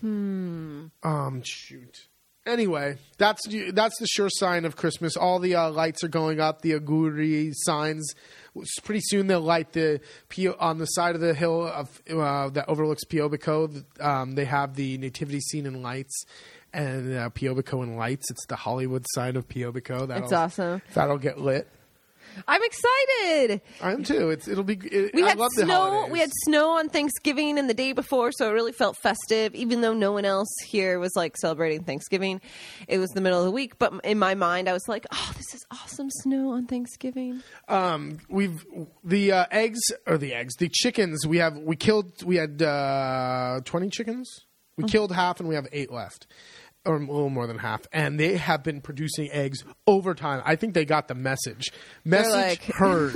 [0.00, 0.86] Hmm.
[1.02, 1.42] Um.
[1.44, 2.06] Shoot.
[2.46, 5.14] Anyway, that's that's the sure sign of Christmas.
[5.14, 6.62] All the uh, lights are going up.
[6.62, 8.14] The auguri signs.
[8.82, 12.64] Pretty soon they'll light the Pio on the side of the hill of uh, that
[12.66, 13.84] overlooks Piobico.
[14.02, 16.24] Um, they have the nativity scene in lights.
[16.72, 18.30] And uh, Piobico in lights.
[18.30, 20.08] It's the Hollywood side of Piobico.
[20.08, 20.82] That'll, awesome.
[20.94, 21.68] That'll get lit.
[22.48, 23.60] I'm excited.
[23.80, 24.30] I am too.
[24.30, 24.74] It's it'll be.
[24.74, 26.08] It, We I had love snow.
[26.10, 29.54] We had snow on Thanksgiving and the day before, so it really felt festive.
[29.54, 32.40] Even though no one else here was like celebrating Thanksgiving,
[32.88, 33.78] it was the middle of the week.
[33.78, 38.18] But in my mind, I was like, "Oh, this is awesome snow on Thanksgiving." um
[38.28, 38.64] we've
[39.04, 43.60] the uh, eggs or the eggs the chickens we have we killed we had uh
[43.64, 44.28] 20 chickens
[44.76, 44.88] we Mm-hmm.
[44.92, 46.26] killed half and we have eight left
[46.90, 50.42] or a little more than half and they have been producing eggs over time.
[50.44, 51.70] I think they got the message.
[52.04, 53.14] Message like- heard.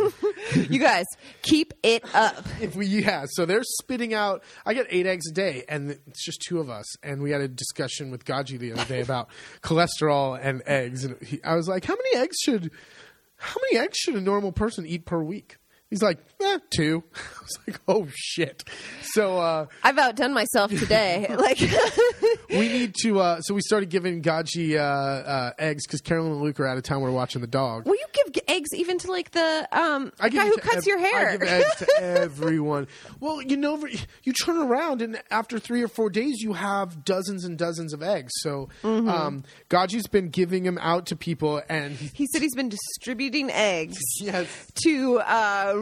[0.54, 1.06] You guys
[1.42, 2.44] keep it up.
[2.60, 6.24] if we yeah so they're spitting out i get eight eggs a day and it's
[6.24, 9.28] just two of us and we had a discussion with gaji the other day about
[9.62, 12.70] cholesterol and eggs and he, i was like how many eggs should
[13.36, 15.56] how many eggs should a normal person eat per week?
[15.90, 18.64] He's like eh, two i was like oh shit
[19.02, 21.26] so uh I've outdone myself today.
[21.36, 21.60] like,
[22.50, 26.40] we need to uh so we started giving gaji uh, uh eggs because carolyn and
[26.42, 28.98] luke are out of town we're watching the dog will you give g- eggs even
[28.98, 31.28] to like the um I guy who cuts ev- your hair?
[31.30, 32.86] I give eggs to everyone.
[33.20, 33.84] Well, you know,
[34.22, 38.02] you turn around and after three or four days, you have dozens and dozens of
[38.02, 38.32] eggs.
[38.36, 39.08] So, Mm-hmm.
[39.08, 43.98] um, Gaji's been giving them out to people, and he, said he's been distributing eggs
[44.20, 44.46] yes,
[44.84, 45.74] to uh,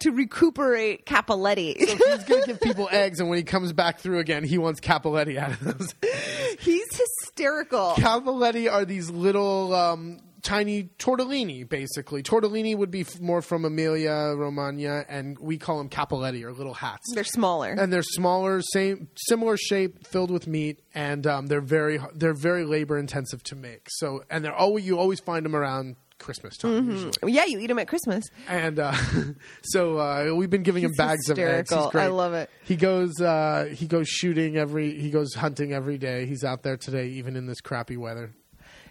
[0.00, 1.78] to recuperate Cappelletti.
[1.78, 4.58] so he's going to give people eggs, and when he comes back through again, he
[4.58, 5.94] wants Cappelletti out of those.
[6.60, 7.94] he's hysterical.
[7.96, 9.74] Cappelletti are these little.
[9.74, 12.22] Um, Tiny tortellini, basically.
[12.22, 16.74] Tortellini would be f- more from Emilia Romagna, and we call them cappelletti or little
[16.74, 17.02] hats.
[17.12, 17.72] They're smaller.
[17.72, 22.64] and they're smaller, same similar shape, filled with meat, and um, they're very they're very
[22.64, 23.88] labor intensive to make.
[23.90, 27.12] So, and they're always you always find them around Christmas time usually.
[27.32, 28.24] yeah, you eat them at Christmas.
[28.48, 28.92] And uh,
[29.62, 31.70] so uh, we've been giving him He's bags of eggs.
[31.70, 32.00] Hysterical.
[32.00, 32.50] I love it.
[32.64, 36.26] He goes uh, he goes shooting every he goes hunting every day.
[36.26, 38.32] He's out there today, even in this crappy weather.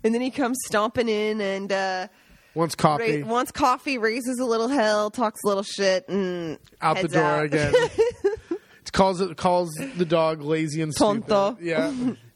[0.03, 2.07] And then he comes stomping in and uh,
[2.53, 6.99] Wants ra- coffee wants coffee, raises a little hell, talks a little shit, and out
[7.01, 7.45] the door out.
[7.45, 7.73] again.
[7.75, 11.27] It calls it calls the dog lazy and stupid.
[11.27, 11.57] Tonto.
[11.61, 11.93] Yeah.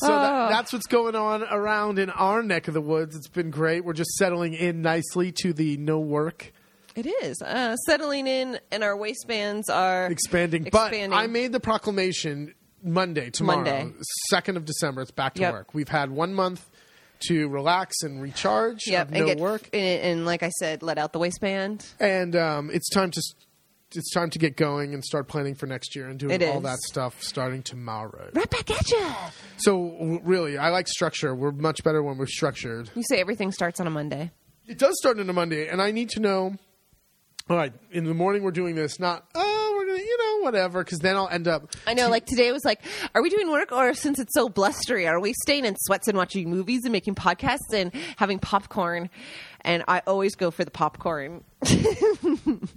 [0.00, 3.16] So that, that's what's going on around in our neck of the woods.
[3.16, 3.84] It's been great.
[3.84, 6.52] We're just settling in nicely to the no work
[6.94, 10.66] It is uh, settling in, and our waistbands are expanding.
[10.66, 11.10] Expanding.
[11.10, 13.92] But I made the proclamation Monday, tomorrow, Monday.
[14.30, 15.02] second of December.
[15.02, 15.52] It's back to Yep.
[15.52, 15.74] work.
[15.74, 16.68] We've had one month
[17.28, 18.80] to relax and recharge.
[18.86, 21.84] Yep, of and no get work, And, and like I said, let out the waistband.
[21.98, 23.22] and um, it's time to.
[23.94, 26.78] It's time to get going and start planning for next year and doing all that
[26.80, 28.30] stuff starting tomorrow.
[28.32, 29.06] Right back at you.
[29.58, 31.34] So w- really, I like structure.
[31.34, 32.90] We're much better when we're structured.
[32.96, 34.32] You say everything starts on a Monday.
[34.66, 36.56] It does start on a Monday, and I need to know.
[37.48, 38.98] All right, in the morning we're doing this.
[38.98, 41.70] Not oh, we're gonna, you know, whatever, because then I'll end up.
[41.86, 42.80] I know, like today was like,
[43.14, 46.16] are we doing work or since it's so blustery, are we staying in sweats and
[46.16, 49.10] watching movies and making podcasts and having popcorn?
[49.66, 51.44] And I always go for the popcorn.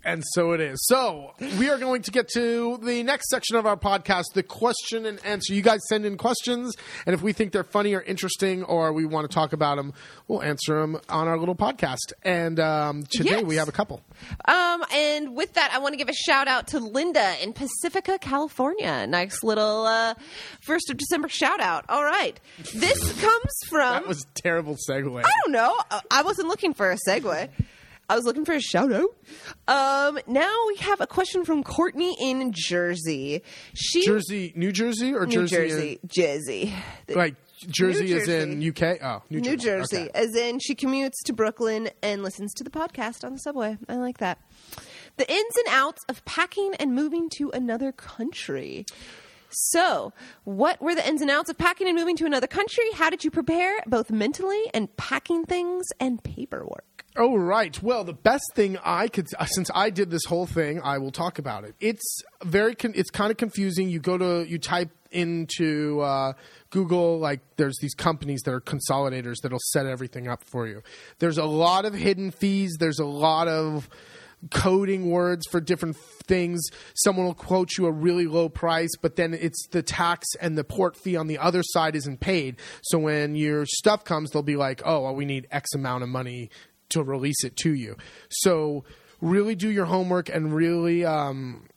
[0.06, 0.80] And so it is.
[0.88, 5.06] So we are going to get to the next section of our podcast, the question
[5.06, 5.54] and answer.
[5.54, 6.74] You guys send in questions,
[7.06, 9.94] and if we think they're funny or interesting, or we want to talk about them,
[10.28, 12.14] we'll answer them on our little podcast.
[12.24, 13.44] And um, today Yes.
[13.44, 14.02] we have a couple.
[14.48, 18.18] Um, and with that, I want to give a shout out to Linda in Pacifica,
[18.20, 19.06] California.
[19.06, 20.16] Nice little uh,
[20.62, 21.86] first of December shout out.
[21.90, 22.40] All right,
[22.74, 23.94] this comes from.
[23.94, 25.20] That was terrible segue.
[25.24, 25.76] I don't know.
[25.92, 27.50] Uh, I wasn't looking for a segue.
[28.08, 29.10] I was looking for a shout out.
[29.68, 33.44] Um, now we have a question from Courtney in Jersey.
[33.76, 36.00] She Jersey, New Jersey, or New Jersey?
[36.08, 36.74] Jersey, Jersey,
[37.14, 37.36] like
[37.68, 38.98] Jersey New is in UK.
[39.04, 40.10] Oh, New, New Jersey, Okay.
[40.16, 43.78] as in she commutes to Brooklyn and listens to the podcast on the subway.
[43.90, 44.40] I like that.
[45.18, 48.86] The ins and outs of packing and moving to another country.
[49.50, 52.86] So, what were the ins and outs of packing and moving to another country?
[52.94, 57.06] How did you prepare, both mentally and packing things and paperwork?
[57.18, 57.82] Oh right.
[57.82, 61.12] Well, the best thing I could uh, since I did this whole thing, I will
[61.12, 61.76] talk about it.
[61.80, 63.90] It's very con- it's kind of confusing.
[63.90, 66.34] You go to you type into uh,
[66.70, 70.84] Google like there's these companies that are consolidators that'll set everything up for you.
[71.18, 72.78] There's a lot of hidden fees.
[72.80, 73.90] There's a lot of
[74.52, 76.62] coding words for different things.
[76.94, 80.64] Someone will quote you a really low price, but then it's the tax and the
[80.64, 82.56] port fee on the other side isn't paid.
[82.82, 86.10] So when your stuff comes, they'll be like, "Oh, well, we need X amount of
[86.10, 86.50] money
[86.90, 87.98] to release it to you."
[88.30, 88.84] So
[89.22, 91.68] really do your homework and really um,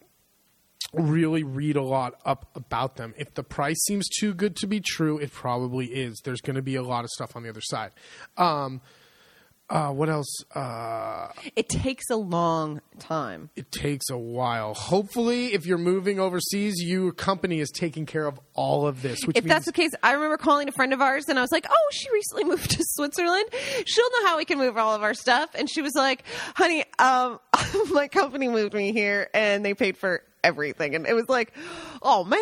[0.93, 3.13] really read a lot up about them.
[3.17, 6.21] If the price seems too good to be true, it probably is.
[6.23, 7.91] There's going to be a lot of stuff on the other side.
[8.37, 8.81] Um,
[9.73, 10.27] uh, what else?
[10.55, 13.49] Uh, It takes a long time.
[13.55, 14.73] it takes a while.
[14.75, 19.25] Hopefully, if you're moving overseas, your company is taking care of all of this.
[19.25, 21.41] Which If means that's the case, I remember calling a friend of ours and I
[21.41, 23.45] was like, "Oh, she recently moved to Switzerland.
[23.85, 26.23] She'll know how we can move all of our stuff." And she was like,
[26.55, 27.39] "Honey, um,
[27.91, 31.53] my company moved me here and they paid for everything." And it was like,
[32.01, 32.39] "Oh man,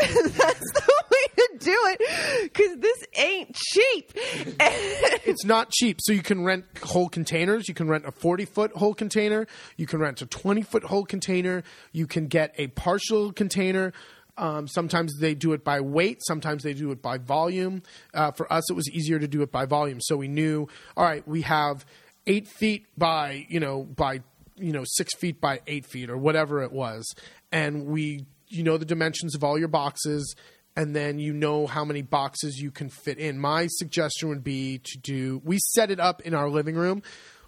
[0.00, 5.98] that's the way to do it because this ain't cheap." it's not cheap.
[6.00, 7.68] So you can rent whole containers.
[7.68, 9.46] You can rent a 40 foot whole container.
[9.76, 11.62] You can rent a 20 foot whole container.
[11.92, 13.92] You can get a partial container.
[14.36, 16.20] Um, sometimes they do it by weight.
[16.26, 17.82] Sometimes they do it by volume.
[18.14, 20.00] Uh, for us, it was easier to do it by volume.
[20.00, 21.84] So we knew, all right, we have
[22.26, 24.20] eight feet by, you know, by,
[24.62, 27.04] you know, six feet by eight feet or whatever it was.
[27.50, 30.34] And we, you know, the dimensions of all your boxes
[30.76, 33.38] and then you know how many boxes you can fit in.
[33.38, 37.02] My suggestion would be to do we set it up in our living room.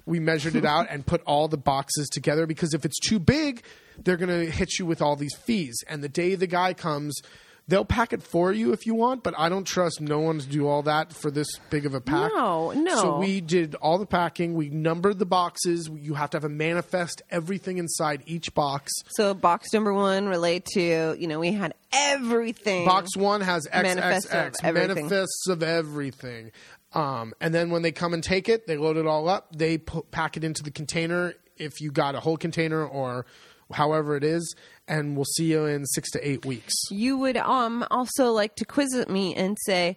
[0.07, 3.63] We measured it out and put all the boxes together because if it's too big,
[4.03, 5.77] they're going to hit you with all these fees.
[5.89, 7.21] And the day the guy comes,
[7.69, 10.47] they'll pack it for you if you want, but I don't trust no one to
[10.47, 12.31] do all that for this big of a pack.
[12.35, 12.97] No, no.
[12.97, 14.55] So we did all the packing.
[14.55, 15.89] We numbered the boxes.
[15.93, 18.93] You have to have a manifest everything inside each box.
[19.09, 22.85] so box number one relate to you know we had everything.
[22.85, 24.95] Box one has Manifest of XXX everything.
[24.97, 26.51] manifests of everything.
[26.93, 29.55] Um, and then when they come and take it, they load it all up.
[29.57, 33.27] They put, pack it into the container if you got a whole container or
[33.75, 34.55] however it is.
[34.89, 36.75] And we'll see you in six to eight weeks.
[36.91, 39.97] you would um also like to quiz at me and say,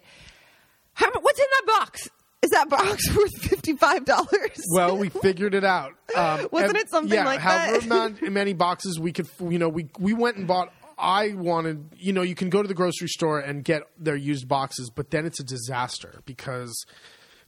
[0.94, 2.08] How, "What's in that box?
[2.40, 5.92] Is that box worth fifty five dollars?" Well, we figured it out.
[6.16, 7.84] Um, Wasn't ev- it something yeah, like however that?
[7.86, 10.72] amount- many boxes we could, you know, we we went and bought.
[11.00, 14.48] I wanted, you know, you can go to the grocery store and get their used
[14.48, 16.74] boxes, but then it's a disaster because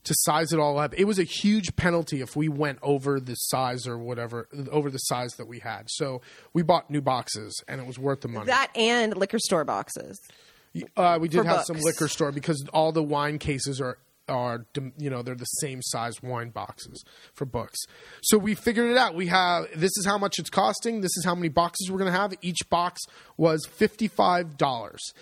[0.03, 3.35] to size it all up, it was a huge penalty if we went over the
[3.35, 5.83] size or whatever, over the size that we had.
[5.89, 6.21] So
[6.53, 8.47] we bought new boxes, and it was worth the money.
[8.47, 10.19] that and liquor store boxes.
[10.95, 13.97] Uh, we did have some liquor store because all the wine cases are
[14.29, 14.65] are
[14.97, 17.77] you know they're the same size wine boxes for books.
[18.21, 19.13] So we figured it out.
[19.13, 21.01] We have this is how much it's costing.
[21.01, 22.33] This is how many boxes we're going to have.
[22.41, 23.01] Each box
[23.35, 25.13] was fifty five dollars.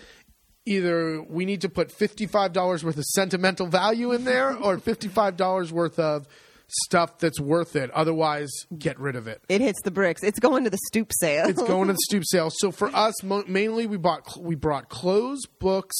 [0.69, 4.77] Either we need to put fifty five dollars worth of sentimental value in there, or
[4.77, 6.27] fifty five dollars worth of
[6.67, 7.89] stuff that's worth it.
[7.91, 9.41] Otherwise, get rid of it.
[9.49, 10.21] It hits the bricks.
[10.21, 11.47] It's going to the stoop sale.
[11.49, 12.51] It's going to the stoop sale.
[12.53, 15.95] So for us, mo- mainly we bought we brought clothes, books,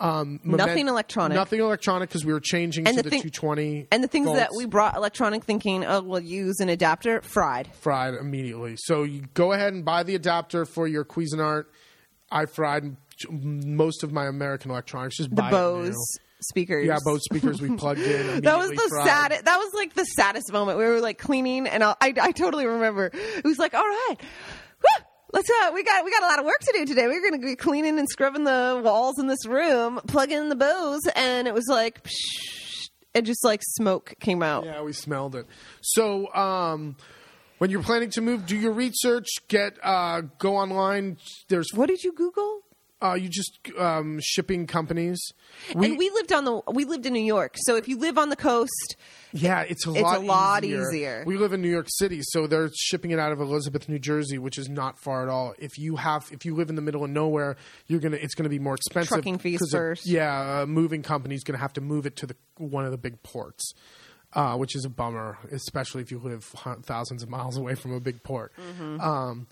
[0.00, 1.34] um, Nothing electronic.
[1.34, 4.50] nothing electronic because we were changing And to the the, 220 and the things that
[4.54, 7.68] we brought electronic thinking, oh, we'll use an adapter, fried.
[7.76, 8.74] fried immediately.
[8.76, 11.64] So you go ahead and buy the adapter for your Cuisinart.
[12.30, 12.96] I fried
[13.30, 15.16] most of my American electronics.
[15.16, 15.96] Just The buy Bose
[16.40, 16.86] speakers.
[16.86, 18.42] Yeah, Bose speakers we plugged in.
[18.42, 19.44] That was the saddest.
[19.44, 20.78] That was like the saddest moment.
[20.78, 23.10] We were like cleaning, and I, I, I totally remember.
[23.12, 24.16] It was like, all right,
[25.32, 27.06] Let's uh, we got we got a lot of work to do today.
[27.06, 30.56] We're going to be cleaning and scrubbing the walls in this room, plugging in the
[30.56, 34.66] Bose, and it was like, psh, it just like smoke came out.
[34.66, 35.46] Yeah, we smelled it.
[35.80, 36.96] So, um,
[37.56, 39.26] when you're planning to move, do your research.
[39.48, 41.16] Get uh, go online.
[41.48, 42.60] There's What did you Google?
[43.02, 45.20] Uh, you just um, shipping companies.
[45.72, 48.28] and we lived on the we lived in New York, so if you live on
[48.28, 48.96] the coast,
[49.32, 50.16] Yeah, it's a It's lot.
[50.18, 50.88] a lot easier.
[50.90, 51.24] easier.
[51.26, 54.38] We live in New York City, so they're shipping it out of Elizabeth, New Jersey,
[54.38, 55.54] which is not far at all.
[55.58, 57.56] If you have, if you live in the middle of nowhere,
[57.88, 59.08] you're gonna, it's gonna be more expensive.
[59.08, 60.06] Trucking fees 'cause of- first.
[60.06, 63.22] yeah, a moving company's gonna have to move it to the one of the big
[63.22, 63.72] ports,
[64.34, 66.44] uh, which is a bummer, especially if you live
[66.84, 68.52] thousands of miles away from a big port.
[68.56, 69.00] Mm-hmm.
[69.00, 69.46] Um,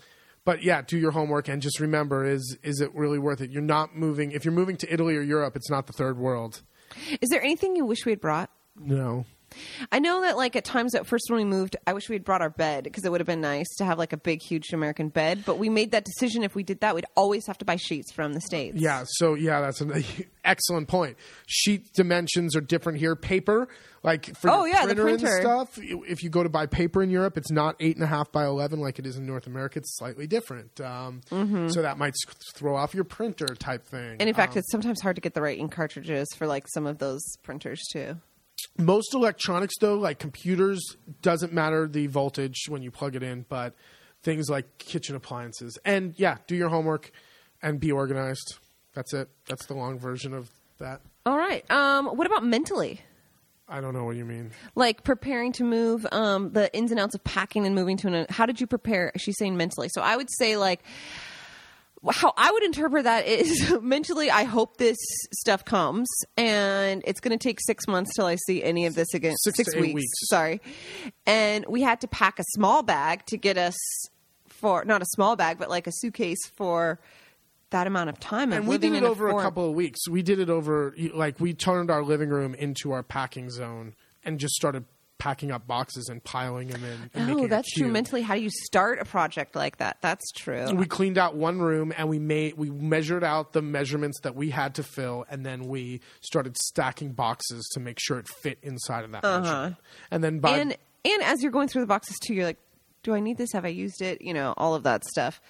[0.44, 3.50] but yeah, do your homework and just remember: is is it really worth it?
[3.50, 4.32] You're not moving.
[4.32, 6.62] If you're moving to Italy or Europe, it's not the third world.
[7.20, 8.50] is there anything you wish we had brought?
[8.76, 9.26] No.
[9.92, 12.24] I know that like at times at first when we moved, I wish we had
[12.24, 14.72] brought our bed because it would have been nice to have like a big, huge
[14.72, 15.44] American bed.
[15.44, 16.42] But we made that decision.
[16.44, 18.76] If we did that, we'd always have to buy sheets from the states.
[18.80, 20.04] Yeah, so yeah, that's an
[20.44, 21.16] excellent point.
[21.46, 23.16] Sheet dimensions are different here.
[23.16, 23.68] Paper,
[24.02, 25.78] like for Oh, yeah, the printer and stuff.
[25.78, 28.46] If you go to buy paper in Europe, it's not eight and a half by
[28.46, 29.78] eleven like it is in North America.
[29.80, 30.80] It's slightly different.
[30.80, 32.14] Um, So that might
[32.54, 34.00] throw off your printer type thing.
[34.00, 34.16] Mm-hmm.
[34.20, 36.66] And in fact, Um, it's sometimes hard to get the right ink cartridges for like
[36.68, 38.16] some of those printers too.
[38.78, 40.80] Most electronics though, like computers,
[41.22, 43.74] doesn't matter the voltage when you plug it in, but
[44.22, 45.78] things like kitchen appliances.
[45.84, 47.10] And yeah, do your homework
[47.62, 48.58] and be organized.
[48.94, 49.28] That's it.
[49.46, 51.00] That's the long version of that.
[51.26, 51.68] All right.
[51.70, 53.00] Um, what about mentally?
[53.68, 54.50] I don't know what you mean.
[54.74, 58.26] Like preparing to move, um, the ins and outs of packing and moving to an.
[58.28, 59.12] How did you prepare?
[59.16, 59.88] She's saying mentally.
[59.90, 60.80] So I would say like.
[62.08, 64.96] How I would interpret that is mentally, I hope this
[65.34, 69.12] stuff comes, and it's going to take six months till I see any of this
[69.12, 69.36] again.
[69.36, 70.08] Six to eight weeks.
[70.28, 70.60] sorry.
[71.26, 73.76] And we had to pack a small bag to get us
[74.48, 77.00] for not a small bag, but like a suitcase for
[77.70, 78.52] that amount of time.
[78.52, 80.08] and we did it over a foreign- couple of weeks.
[80.08, 83.94] We did it over like we turned our living room into our packing zone
[84.24, 84.84] and just started
[85.20, 87.10] packing up boxes and piling them in.
[87.14, 87.86] And making Oh, that's true.
[87.86, 89.98] Mentally, how do you start a project like that?
[90.00, 90.74] That's true.
[90.74, 94.50] We cleaned out one room and we made we measured out the measurements that we
[94.50, 99.04] had to fill, and then we started stacking boxes to make sure it fit inside
[99.04, 99.76] of that Uh measurement.
[100.10, 100.60] And then by Uh-huh.
[100.62, 102.58] and and as you're going through the boxes too, you're like,
[103.02, 103.52] do I need this?
[103.52, 104.20] Have I used it?
[104.22, 105.40] You know, all of that stuff.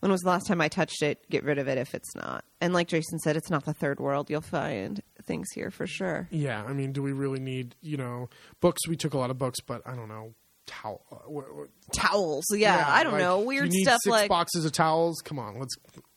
[0.00, 1.28] When was the last time I touched it?
[1.28, 2.44] Get rid of it if it's not.
[2.60, 4.30] And like Jason said, it's not the third world.
[4.30, 6.28] You'll find things here for sure.
[6.30, 8.28] yeah, I mean, do we really need you know
[8.60, 8.86] books?
[8.88, 10.34] We took a lot of books, but I don't know.
[10.66, 11.02] Towel.
[11.10, 14.28] uh, what- what- Towels, yeah, I don't like, know, weird you need stuff six like
[14.28, 15.20] boxes of towels.
[15.24, 15.74] Come on, let's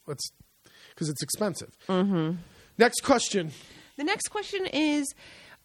[0.07, 0.31] let's
[0.89, 1.75] because it's expensive.
[1.87, 2.35] Mm-hmm.
[2.77, 3.51] Next question.
[3.97, 5.13] The next question is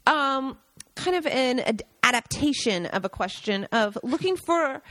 [0.06, 0.56] um,
[0.94, 4.82] kind of an ad- adaptation of a question of looking for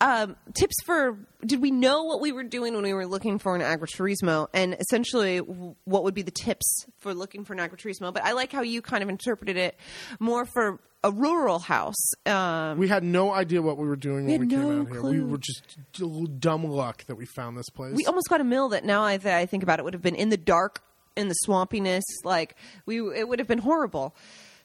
[0.00, 1.18] um, tips for.
[1.44, 4.74] Did we know what we were doing when we were looking for an agriturismo, and
[4.78, 8.12] essentially what would be the tips for looking for an agriturismo?
[8.12, 9.76] But I like how you kind of interpreted it
[10.18, 12.10] more for a rural house.
[12.26, 15.02] Um, We had no idea what we were doing when we came no out here.
[15.02, 17.94] We were just d- dumb luck that we found this place.
[17.94, 20.02] we almost got a mill that now I, that I think about it would have
[20.02, 20.82] been in the dark,
[21.16, 22.02] in the swampiness.
[22.22, 24.14] Like we, it would have been horrible.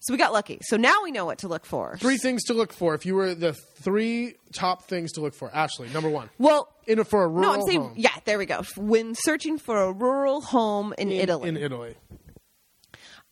[0.06, 0.60] So we got lucky.
[0.62, 1.97] So now we know what to look for.
[1.97, 2.93] Three things to look for.
[2.93, 6.99] If you were the three top things to look for, Ashley, number one, Well, in
[6.99, 8.12] a, for a rural no, I'm saying home yeah.
[8.24, 8.62] There we go.
[8.78, 11.95] When searching for a rural home in, in Italy, In Italy,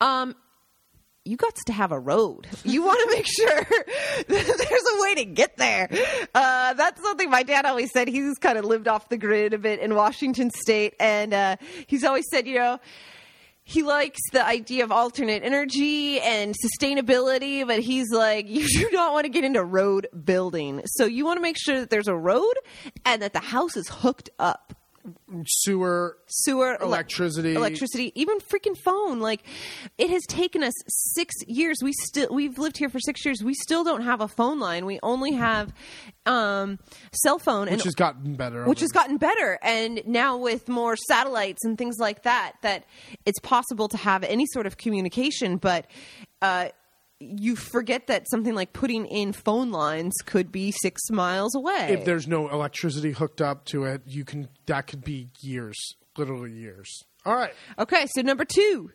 [0.01, 0.35] um,
[1.25, 2.47] you got to have a road.
[2.63, 3.67] You want to make sure
[4.27, 5.87] there's a way to get there.
[6.33, 8.07] Uh, that's something my dad always said.
[8.07, 12.03] He's kind of lived off the grid a bit in Washington State, and uh, he's
[12.03, 12.79] always said, you know.
[13.63, 19.13] He likes the idea of alternate energy and sustainability, but he's like, you do not
[19.13, 20.81] want to get into road building.
[20.85, 22.53] So you want to make sure that there's a road
[23.05, 24.73] and that the house is hooked up
[25.45, 27.55] sewer, sewer, Electricity.
[27.55, 29.19] electricity, even freaking phone.
[29.19, 29.43] Like
[29.97, 31.77] it has taken us six years.
[31.81, 33.43] We still we've lived here for six years.
[33.43, 34.85] We still don't have a phone line.
[34.85, 35.73] We only have
[36.25, 36.79] um,
[37.11, 38.65] cell phone, and which has gotten better.
[38.65, 39.59] which has gotten better.
[39.61, 42.85] And now with more satellites and things like that, that
[43.25, 45.87] it's possible to have any sort of communication, but.
[46.41, 46.67] Uh,
[47.37, 51.87] you forget that something like putting in phone lines could be six miles away.
[51.91, 55.77] if there's no electricity hooked up to it, you can that could be years,
[56.17, 56.89] literally years.
[57.25, 58.91] All right, Okay, so number two,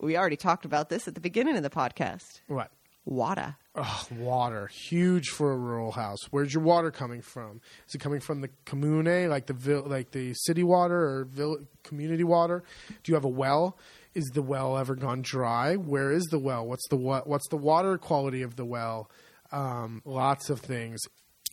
[0.00, 2.40] we already talked about this at the beginning of the podcast.
[2.48, 2.70] what?
[3.04, 3.56] Water.
[3.74, 6.18] Oh, water, huge for a rural house.
[6.30, 7.60] Where's your water coming from?
[7.88, 10.96] Is it coming from the comune, like the like the city water
[11.34, 12.62] or community water?
[13.02, 13.76] Do you have a well?
[14.14, 15.76] Is the well ever gone dry?
[15.76, 16.66] Where is the well?
[16.66, 19.10] What's the wa- what's the water quality of the well?
[19.50, 21.00] Um, lots of things.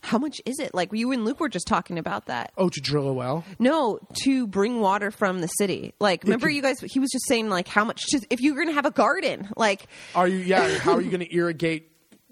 [0.02, 0.74] How much is it?
[0.74, 2.52] Like you and Luke were just talking about that.
[2.58, 3.44] Oh, to drill a well.
[3.60, 5.94] No, to bring water from the city.
[6.00, 6.80] Like, remember could- you guys?
[6.82, 9.50] He was just saying like how much to, if you're going to have a garden.
[9.58, 10.38] Like, Are you?
[10.40, 10.78] Yeah.
[10.80, 11.92] how are you going to irrigate?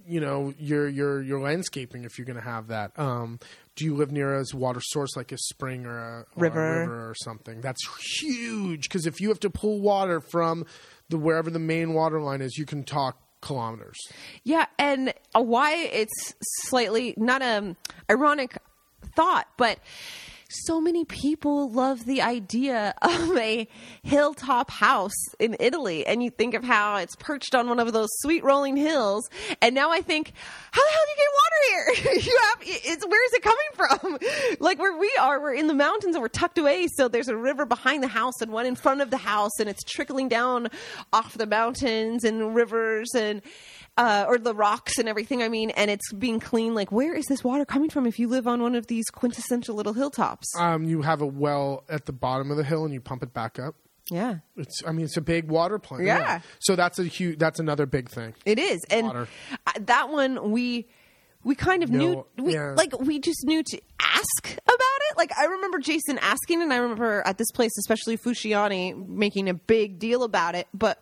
[0.10, 2.98] You know your your your landscaping if you're going to have that.
[2.98, 3.40] Um,
[3.78, 6.80] do you live near a water source like a spring or a, or a River.
[6.82, 7.62] river or something?
[7.62, 7.80] That's
[8.20, 10.66] huge because if you have to pull water from
[11.10, 13.98] the wherever the main water line is, you can talk kilometers.
[14.44, 17.76] yeah, and why it's slightly not a
[18.10, 18.58] ironic
[19.16, 19.80] thought, but
[20.50, 23.68] so many people love the idea of a
[24.04, 28.10] hilltop house in Italy, and you think of how it's perched on one of those
[28.20, 29.30] sweet rolling hills,
[29.62, 30.32] and now I think,
[30.72, 32.14] how the hell do you get water here?
[32.24, 34.58] you have it's where is it coming from?
[34.60, 37.38] like where we are, we're in the mountains and we're tucked away, so there's a
[37.38, 40.70] river behind the house and one in front of the house, and it's trickling down
[41.12, 43.41] off the mountains and rivers and.
[43.98, 45.41] Uh, or the rocks and everything.
[45.41, 46.76] I mean, and it's being clean.
[46.76, 48.06] Like, where is this water coming from?
[48.06, 51.84] If you live on one of these quintessential little hilltops, Um, you have a well
[51.89, 53.74] at the bottom of the hill and you pump it back up.
[54.12, 56.04] yeah, It's I mean it's a big water plant.
[56.06, 56.41] Yeah.
[56.60, 58.36] So that's a huge that's another big thing.
[58.45, 59.28] It is, and Water.
[59.80, 60.88] that one we
[61.43, 62.74] we kind of knew we yeah.
[62.78, 65.18] like we just knew to ask about it.
[65.18, 69.54] Like I remember Jason asking, and I remember at this place, especially Fusciani, making a
[69.56, 71.02] big deal about it, but.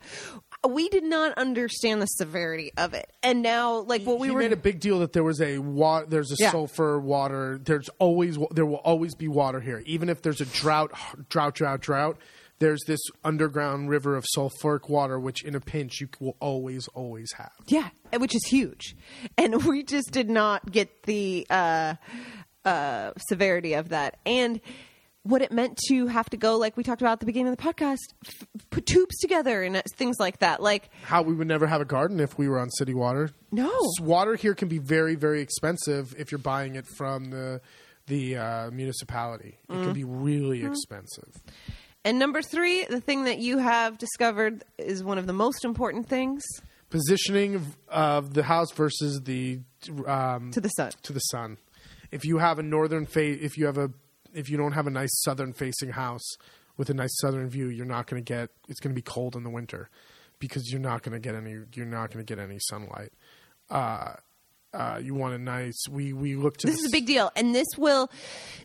[0.68, 4.40] We did not understand the severity of it, and now, like what we he were,
[4.40, 6.52] made a big deal that there was a wa- there's a Yeah.
[6.52, 7.60] sulfur water.
[7.64, 10.92] There's always there will always be water here, even if there's a drought,
[11.30, 12.18] drought, drought, drought.
[12.60, 17.34] There's this underground river of sulfuric water, which in a pinch you will always, always
[17.34, 17.52] have.
[17.68, 18.96] Yeah, which is huge,
[19.38, 21.96] and we just did not get the uh,
[22.64, 24.62] uh, severity of that and
[25.26, 27.58] what it meant to have to go, like we talked about at the beginning of
[27.58, 30.62] the podcast, f- put tubes together and things like that.
[30.62, 33.32] Like, How we would never have a garden if we were on city water.
[33.52, 37.60] no, Water here can be very, very expensive if you're buying it from the
[38.08, 39.58] the uh, municipality.
[39.68, 41.34] It can be really expensive.
[42.04, 46.08] and number three, the thing that you have discovered is one of the most important
[46.08, 46.44] things
[46.92, 49.60] Positioning of, of the house versus the
[50.06, 50.92] um, to the sun.
[51.02, 51.58] to the sun.
[52.12, 53.90] If you have a northern face, if you have a,
[54.36, 56.36] if you don't have a nice southern facing house
[56.78, 58.50] with a nice southern view, you're not going to get.
[58.68, 59.90] It's going to be cold in the winter
[60.40, 61.56] because you're not going to get any.
[61.74, 63.12] You're not going to get any sunlight.
[63.70, 64.14] Uh,
[64.74, 65.88] uh, you want a nice.
[65.90, 66.68] We we look to.
[66.68, 68.10] This the is a big deal, and this will,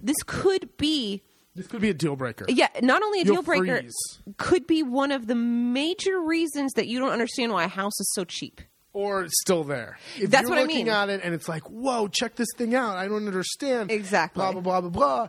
[0.03, 1.23] this could be
[1.55, 2.47] This could be a deal breaker.
[2.49, 3.95] Yeah, not only a You'll deal breaker, freeze.
[4.37, 8.11] could be one of the major reasons that you don't understand why a house is
[8.15, 8.61] so cheap.
[8.93, 9.99] Or still there.
[10.19, 10.89] If That's you're what I looking mean.
[10.89, 12.97] at it and it's like, whoa, check this thing out.
[12.97, 13.93] I don't understand.
[13.93, 14.41] Exactly.
[14.41, 15.29] Blah blah blah blah blah.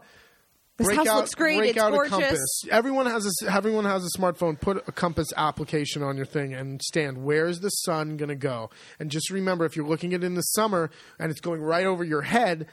[0.77, 2.13] This break house out, looks great, Break it's out gorgeous.
[2.13, 2.61] a compass.
[2.71, 4.59] Everyone has a everyone has a smartphone.
[4.59, 7.23] Put a compass application on your thing and stand.
[7.23, 8.69] Where's the sun gonna go?
[8.99, 11.85] And just remember, if you're looking at it in the summer and it's going right
[11.85, 12.67] over your head,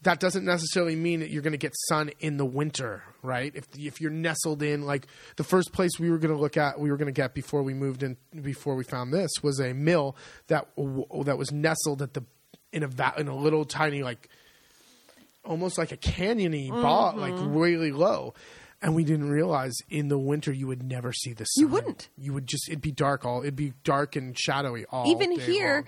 [0.00, 3.52] that doesn't necessarily mean that you're gonna get sun in the winter, right?
[3.54, 6.90] If if you're nestled in, like the first place we were gonna look at, we
[6.90, 10.16] were gonna get before we moved in, before we found this was a mill
[10.48, 10.66] that
[11.26, 12.24] that was nestled at the
[12.72, 14.28] in a in a little tiny like
[15.44, 17.56] almost like a canyony ball, like Mm-hmm.
[17.56, 18.34] really low.
[18.84, 21.62] And we didn't realize in the winter you would never see the sun.
[21.62, 22.08] You wouldn't.
[22.18, 25.84] You would just it'd be dark all it'd be dark and shadowy all Even here,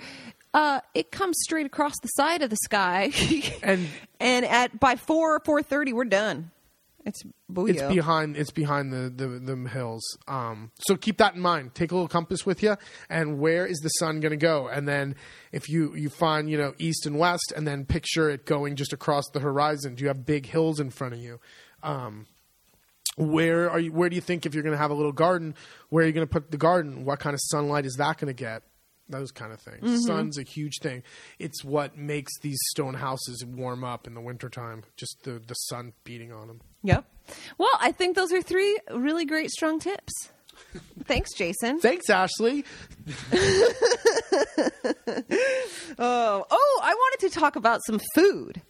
[0.54, 3.10] uh, it comes straight across the side of the sky,
[3.64, 3.88] And
[4.20, 6.52] and at by four or four thirty, we're done.
[7.06, 7.70] It's booyah.
[7.70, 10.02] it's behind it's behind the, the, the hills.
[10.26, 11.74] Um, so keep that in mind.
[11.74, 12.76] Take a little compass with you,
[13.10, 14.68] and where is the sun going to go?
[14.68, 15.16] And then
[15.52, 18.92] if you you find you know east and west, and then picture it going just
[18.92, 19.94] across the horizon.
[19.94, 21.40] Do you have big hills in front of you?
[21.82, 22.26] Um,
[23.16, 23.92] where are you?
[23.92, 25.54] Where do you think if you're going to have a little garden,
[25.90, 27.04] where are you going to put the garden?
[27.04, 28.62] What kind of sunlight is that going to get?
[29.06, 29.82] Those kind of things.
[29.82, 29.96] Mm-hmm.
[29.98, 31.02] Sun's a huge thing.
[31.38, 34.84] It's what makes these stone houses warm up in the wintertime.
[34.96, 36.60] Just the the sun beating on them.
[36.84, 37.04] Yep.
[37.58, 40.12] Well, I think those are three really great strong tips.
[41.04, 41.80] Thanks, Jason.
[41.80, 42.64] Thanks, Ashley.
[45.96, 48.60] Oh, oh, I wanted to talk about some food.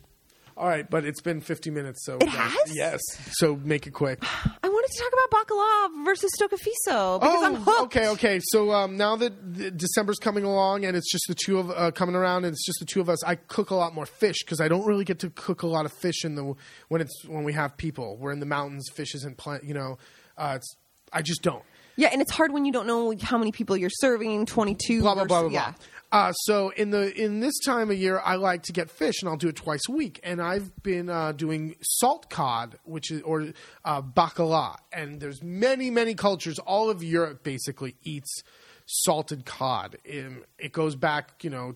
[0.56, 2.76] All right, but it's been 50 minutes, so It has?
[2.76, 3.00] yes.
[3.32, 4.22] So make it quick.
[4.62, 7.68] I wanted to talk about bacala versus stocafiso because I'm hooked.
[7.68, 8.40] Oh, okay, okay.
[8.44, 12.14] So um, now that December's coming along and it's just the two of uh, coming
[12.14, 14.60] around and it's just the two of us, I cook a lot more fish because
[14.60, 16.54] I don't really get to cook a lot of fish in the
[16.88, 18.16] when it's when we have people.
[18.16, 19.64] We're in the mountains, fish isn't plant.
[19.64, 19.98] You know,
[20.38, 20.76] uh, it's
[21.12, 21.64] I just don't.
[21.96, 24.46] Yeah, and it's hard when you don't know how many people you're serving.
[24.46, 25.00] Twenty-two.
[25.02, 25.74] blah blah blah versus- blah yeah.
[26.12, 29.28] Uh, so in the in this time of year, I like to get fish, and
[29.28, 30.20] I'll do it twice a week.
[30.22, 33.48] And I've been uh, doing salt cod, which is or
[33.84, 34.76] uh, bacala.
[34.92, 36.58] And there's many many cultures.
[36.60, 38.42] All of Europe basically eats
[38.86, 39.96] salted cod.
[40.08, 41.74] Um, it goes back, you know,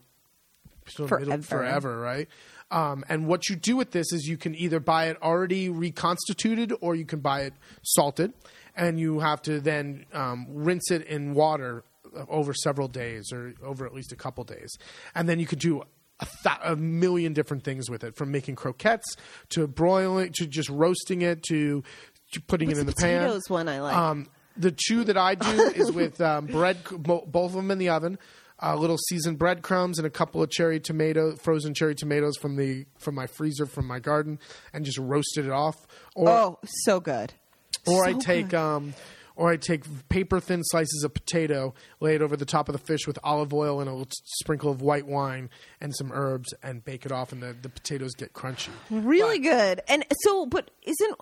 [0.86, 1.64] sort of middle- Forever.
[1.64, 2.28] forever, right?
[2.70, 6.72] Um, and what you do with this is you can either buy it already reconstituted
[6.82, 8.34] or you can buy it salted,
[8.78, 11.84] and you have to then um, rinse it in water
[12.28, 14.78] over several days or over at least a couple days,
[15.14, 15.82] and then you could do
[16.20, 19.16] a, th- a million different things with it, from making croquettes
[19.50, 21.82] to broiling to just roasting it to,
[22.32, 23.20] to putting What's it in the the, pan.
[23.20, 23.96] potatoes one I like?
[23.96, 27.90] Um, the two that I do is with um, bread, both of them in the
[27.90, 28.18] oven,
[28.58, 32.86] a little seasoned breadcrumbs, and a couple of cherry tomato, frozen cherry tomatoes from the
[32.98, 34.38] from my freezer from my garden,
[34.72, 35.86] and just roasted it off.
[36.16, 37.34] Or oh, so good.
[37.86, 38.94] Or I take um,
[39.36, 42.78] or I take paper thin slices of potato, lay it over the top of the
[42.80, 44.08] fish with olive oil and a little
[44.40, 45.48] sprinkle of white wine
[45.80, 48.70] and some herbs, and bake it off, and the, the potatoes get crunchy.
[48.90, 49.80] really good.
[49.88, 51.18] And so, but isn't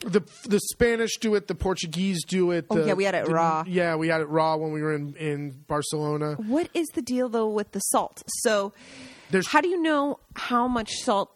[0.00, 2.66] The the Spanish do it, the Portuguese do it.
[2.70, 3.62] Oh, yeah, we had it the- raw.
[3.66, 6.34] Yeah, we had it raw when we were in in Barcelona.
[6.34, 8.22] what is the deal though with the salt?
[8.42, 8.72] So,
[9.30, 11.30] There's- how do you know how much salt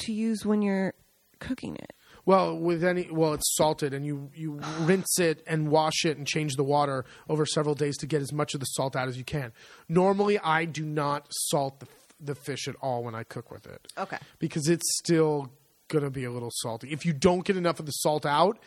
[0.00, 0.92] to use when you're
[1.40, 1.92] cooking it?
[2.28, 6.26] Well, with any well, it's salted, and you you rinse it and wash it and
[6.26, 9.16] change the water over several days to get as much of the salt out as
[9.16, 9.50] you can.
[9.88, 11.86] Normally, I do not salt the
[12.20, 13.88] the fish at all when I cook with it.
[13.96, 14.18] Okay.
[14.38, 15.50] because it's still
[15.88, 16.92] gonna be a little salty.
[16.92, 18.58] If you don't get enough of the salt out,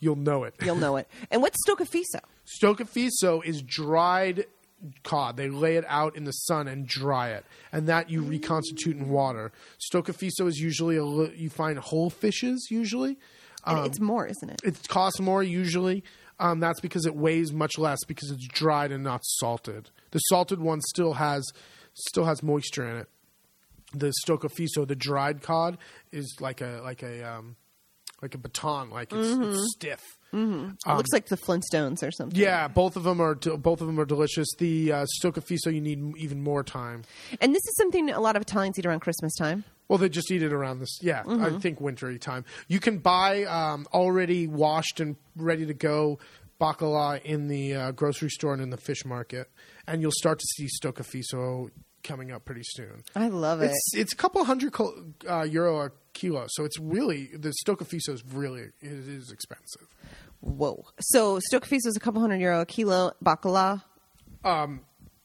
[0.00, 0.54] you'll know it.
[0.64, 1.08] You'll know it.
[1.30, 2.20] And what's stocafiso?
[2.62, 4.46] Stocafiso is dried
[5.02, 5.36] cod.
[5.36, 9.08] They lay it out in the sun and dry it, and that you reconstitute in
[9.08, 9.52] water.
[9.92, 13.18] Stocafiso is usually a li- you find whole fishes usually.
[13.66, 14.60] And it's more, isn't it?
[14.64, 16.02] It costs more usually.
[16.40, 19.90] Um, that's because it weighs much less because it's dried and not salted.
[20.12, 21.44] The salted one still has
[21.94, 23.08] still has moisture in it.
[23.92, 25.78] The stocafiso, the dried cod,
[26.12, 27.56] is like a like a um,
[28.22, 30.17] like a baton, like it's, it's stiff.
[30.32, 32.38] It looks like the Flintstones or something.
[32.38, 34.46] Yeah, both of them are both of them are delicious.
[34.58, 37.02] The uh, stocafiso, you need even more time.
[37.40, 39.64] And this is something a lot of Italians eat around Christmas time.
[39.88, 40.98] Well, they just eat it around this.
[41.00, 41.44] Yeah, Mm-hmm.
[41.56, 42.44] I think wintry time.
[42.68, 46.18] You can buy um, already washed and ready to go
[46.60, 49.48] bacala in the uh, grocery store and in the fish market,
[49.86, 51.70] and you'll start to see stocafiso
[52.04, 53.02] coming up pretty soon.
[53.16, 53.66] I love it.
[53.70, 54.74] It's it's a couple hundred
[55.28, 59.86] uh, euro a kilo, so it's really the stocafiso is really it is expensive.
[60.40, 60.84] Whoa.
[61.00, 63.12] So stocafiso was a couple hundred euro a kilo.
[63.24, 63.82] Bacala.
[64.44, 64.80] Um,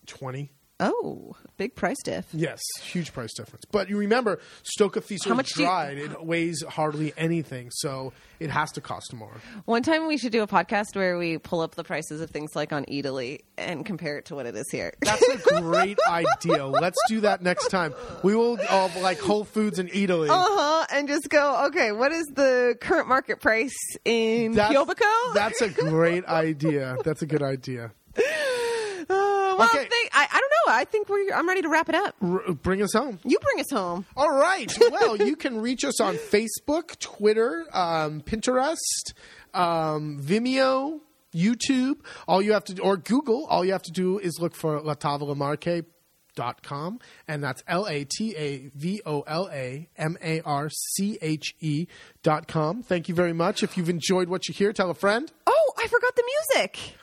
[0.06, 0.52] twenty.
[0.80, 2.26] Oh, big price diff.
[2.34, 3.64] Yes, huge price difference.
[3.72, 4.40] But you remember,
[4.78, 5.98] stocafiso How is do you- dried.
[5.98, 9.32] it weighs hardly anything, so it has to cost more.
[9.66, 12.56] One time we should do a podcast where we pull up the prices of things
[12.56, 14.94] like on Italy and compare it to what it is here.
[15.02, 16.66] That's a great idea.
[16.66, 17.94] Let's do that next time.
[18.24, 20.28] We will uh, like Whole Foods in Italy.
[20.30, 20.86] Uh huh.
[20.92, 23.72] And just go, okay, what is the current market price
[24.04, 25.06] in That's, Piobico?
[25.34, 26.98] that's a great idea.
[27.06, 27.92] That's a good idea.
[29.10, 29.80] Uh, well, Okay.
[29.90, 30.53] think, I, I don't.
[30.68, 32.16] I think we're, I'm ready to wrap it up.
[32.22, 33.20] R- bring us home.
[33.24, 34.06] You bring us home.
[34.16, 34.72] All right.
[34.92, 39.14] Well, you can reach us on Facebook, Twitter, um, Pinterest,
[39.54, 41.00] um, Vimeo,
[41.34, 41.96] YouTube.
[42.28, 43.46] All you have to or Google.
[43.46, 45.84] All you have to do is look for La Tavola Marche.
[46.36, 46.98] Dot com
[47.28, 51.54] and that's L A T A V O L A M A R C H
[51.60, 51.86] E
[52.24, 52.82] dot com.
[52.82, 53.62] Thank you very much.
[53.62, 55.32] If you've enjoyed what you hear, tell a friend.
[55.46, 56.24] Oh, I forgot the
[56.56, 56.96] music.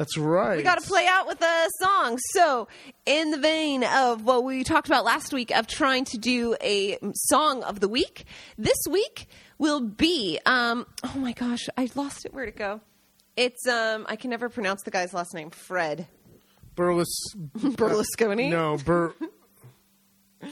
[0.00, 0.56] That's right.
[0.56, 2.18] We got to play out with a song.
[2.30, 2.68] So,
[3.04, 6.96] in the vein of what we talked about last week of trying to do a
[7.12, 8.24] song of the week,
[8.56, 9.26] this week
[9.58, 12.32] will be um oh my gosh, I lost it.
[12.32, 12.80] Where'd it go?
[13.36, 15.50] It's um I can never pronounce the guy's last name.
[15.50, 16.06] Fred
[16.74, 17.04] Burles.
[17.58, 18.48] Berlusconi.
[18.48, 19.14] No, Bur.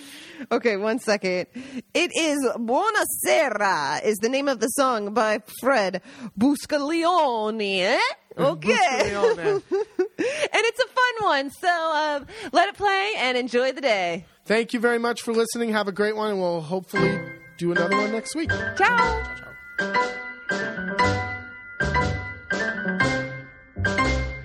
[0.50, 1.46] Okay, one second.
[1.94, 6.02] It is Buonasera is the name of the song by Fred
[6.38, 7.80] Buscaglione.
[7.80, 8.00] Eh?
[8.38, 8.72] Okay.
[8.72, 9.62] Buscaglione.
[9.70, 11.50] and it's a fun one.
[11.50, 14.26] So um, let it play and enjoy the day.
[14.44, 15.70] Thank you very much for listening.
[15.72, 17.20] Have a great one, and we'll hopefully
[17.56, 18.50] do another one next week.
[18.76, 19.24] Ciao.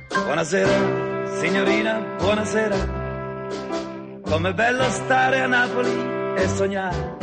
[0.10, 3.83] Buonasera, signorina, buonasera.
[4.34, 5.92] Com'è bello stare a Napoli
[6.36, 7.18] e sognare.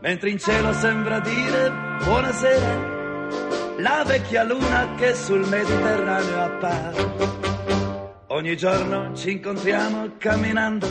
[0.00, 1.70] Mentre in cielo sembra dire
[2.02, 3.76] buonasera.
[3.80, 7.12] La vecchia luna che sul Mediterraneo appare.
[8.28, 10.86] Ogni giorno ci incontriamo camminando.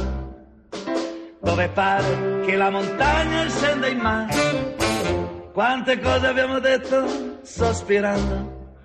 [1.42, 4.76] Dove pare che la montagna scenda in mare.
[5.54, 8.78] Quante cose abbiamo detto sospirando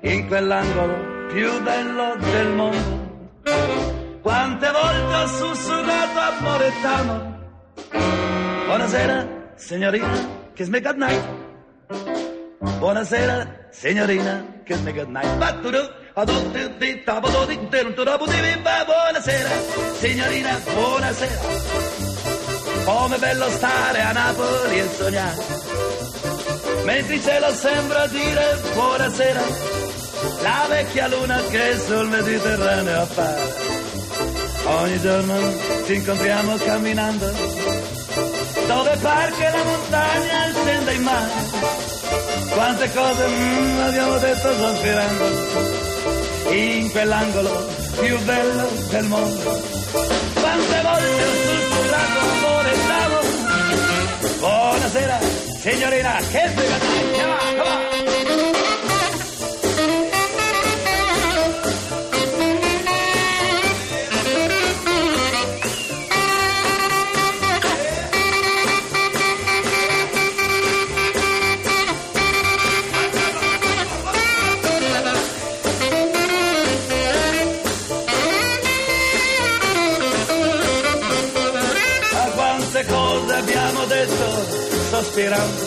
[0.00, 3.99] in quell'angolo più bello del mondo.
[4.22, 7.38] Quante volte ho sussurrato amore t'amo.
[8.66, 11.22] Buonasera, signorina, kiss me good night.
[12.78, 15.38] Buonasera, signorina, kiss me good night.
[15.38, 15.80] Battudu,
[16.14, 18.84] adutti, di, tabodo, di, terum, turabu, di, viva.
[18.84, 19.50] Buonasera,
[19.94, 21.40] signorina, buonasera.
[22.84, 25.44] Come bello stare a Napoli e sognare.
[26.84, 29.42] Mentre il cielo sembra dire buonasera,
[30.42, 33.69] la vecchia luna che sul Mediterraneo appare.
[34.70, 35.34] Ogni giorno
[35.84, 37.26] ci incontriamo camminando,
[38.66, 41.30] dove par che la montagna scende in mare.
[42.50, 45.24] Quante cose mm, abbiamo detto sospirando,
[46.50, 47.66] in quell'angolo
[48.00, 49.60] più bello del mondo.
[50.34, 53.18] Quante volte ho sussurrato amore stavo.
[54.38, 55.18] Buonasera,
[55.60, 57.49] signorina, che sbrigata,
[85.10, 85.62] sospirando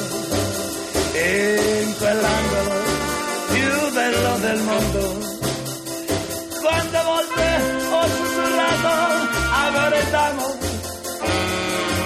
[1.97, 2.71] quell'angolo
[3.51, 5.01] più bello del mondo.
[6.61, 7.45] Quante volte
[7.91, 8.93] ho sussurrato
[9.65, 10.57] amore d'amo.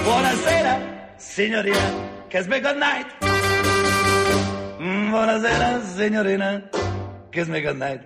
[0.02, 0.80] Buonasera,
[1.16, 1.92] signorina,
[2.28, 3.06] kiss me good night.
[4.80, 6.62] Mm, Buonasera, signorina,
[7.30, 8.02] kiss me good night.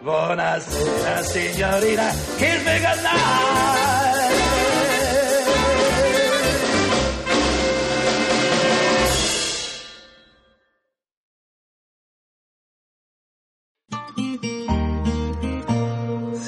[0.00, 3.81] Buonasera signorina, kiss me good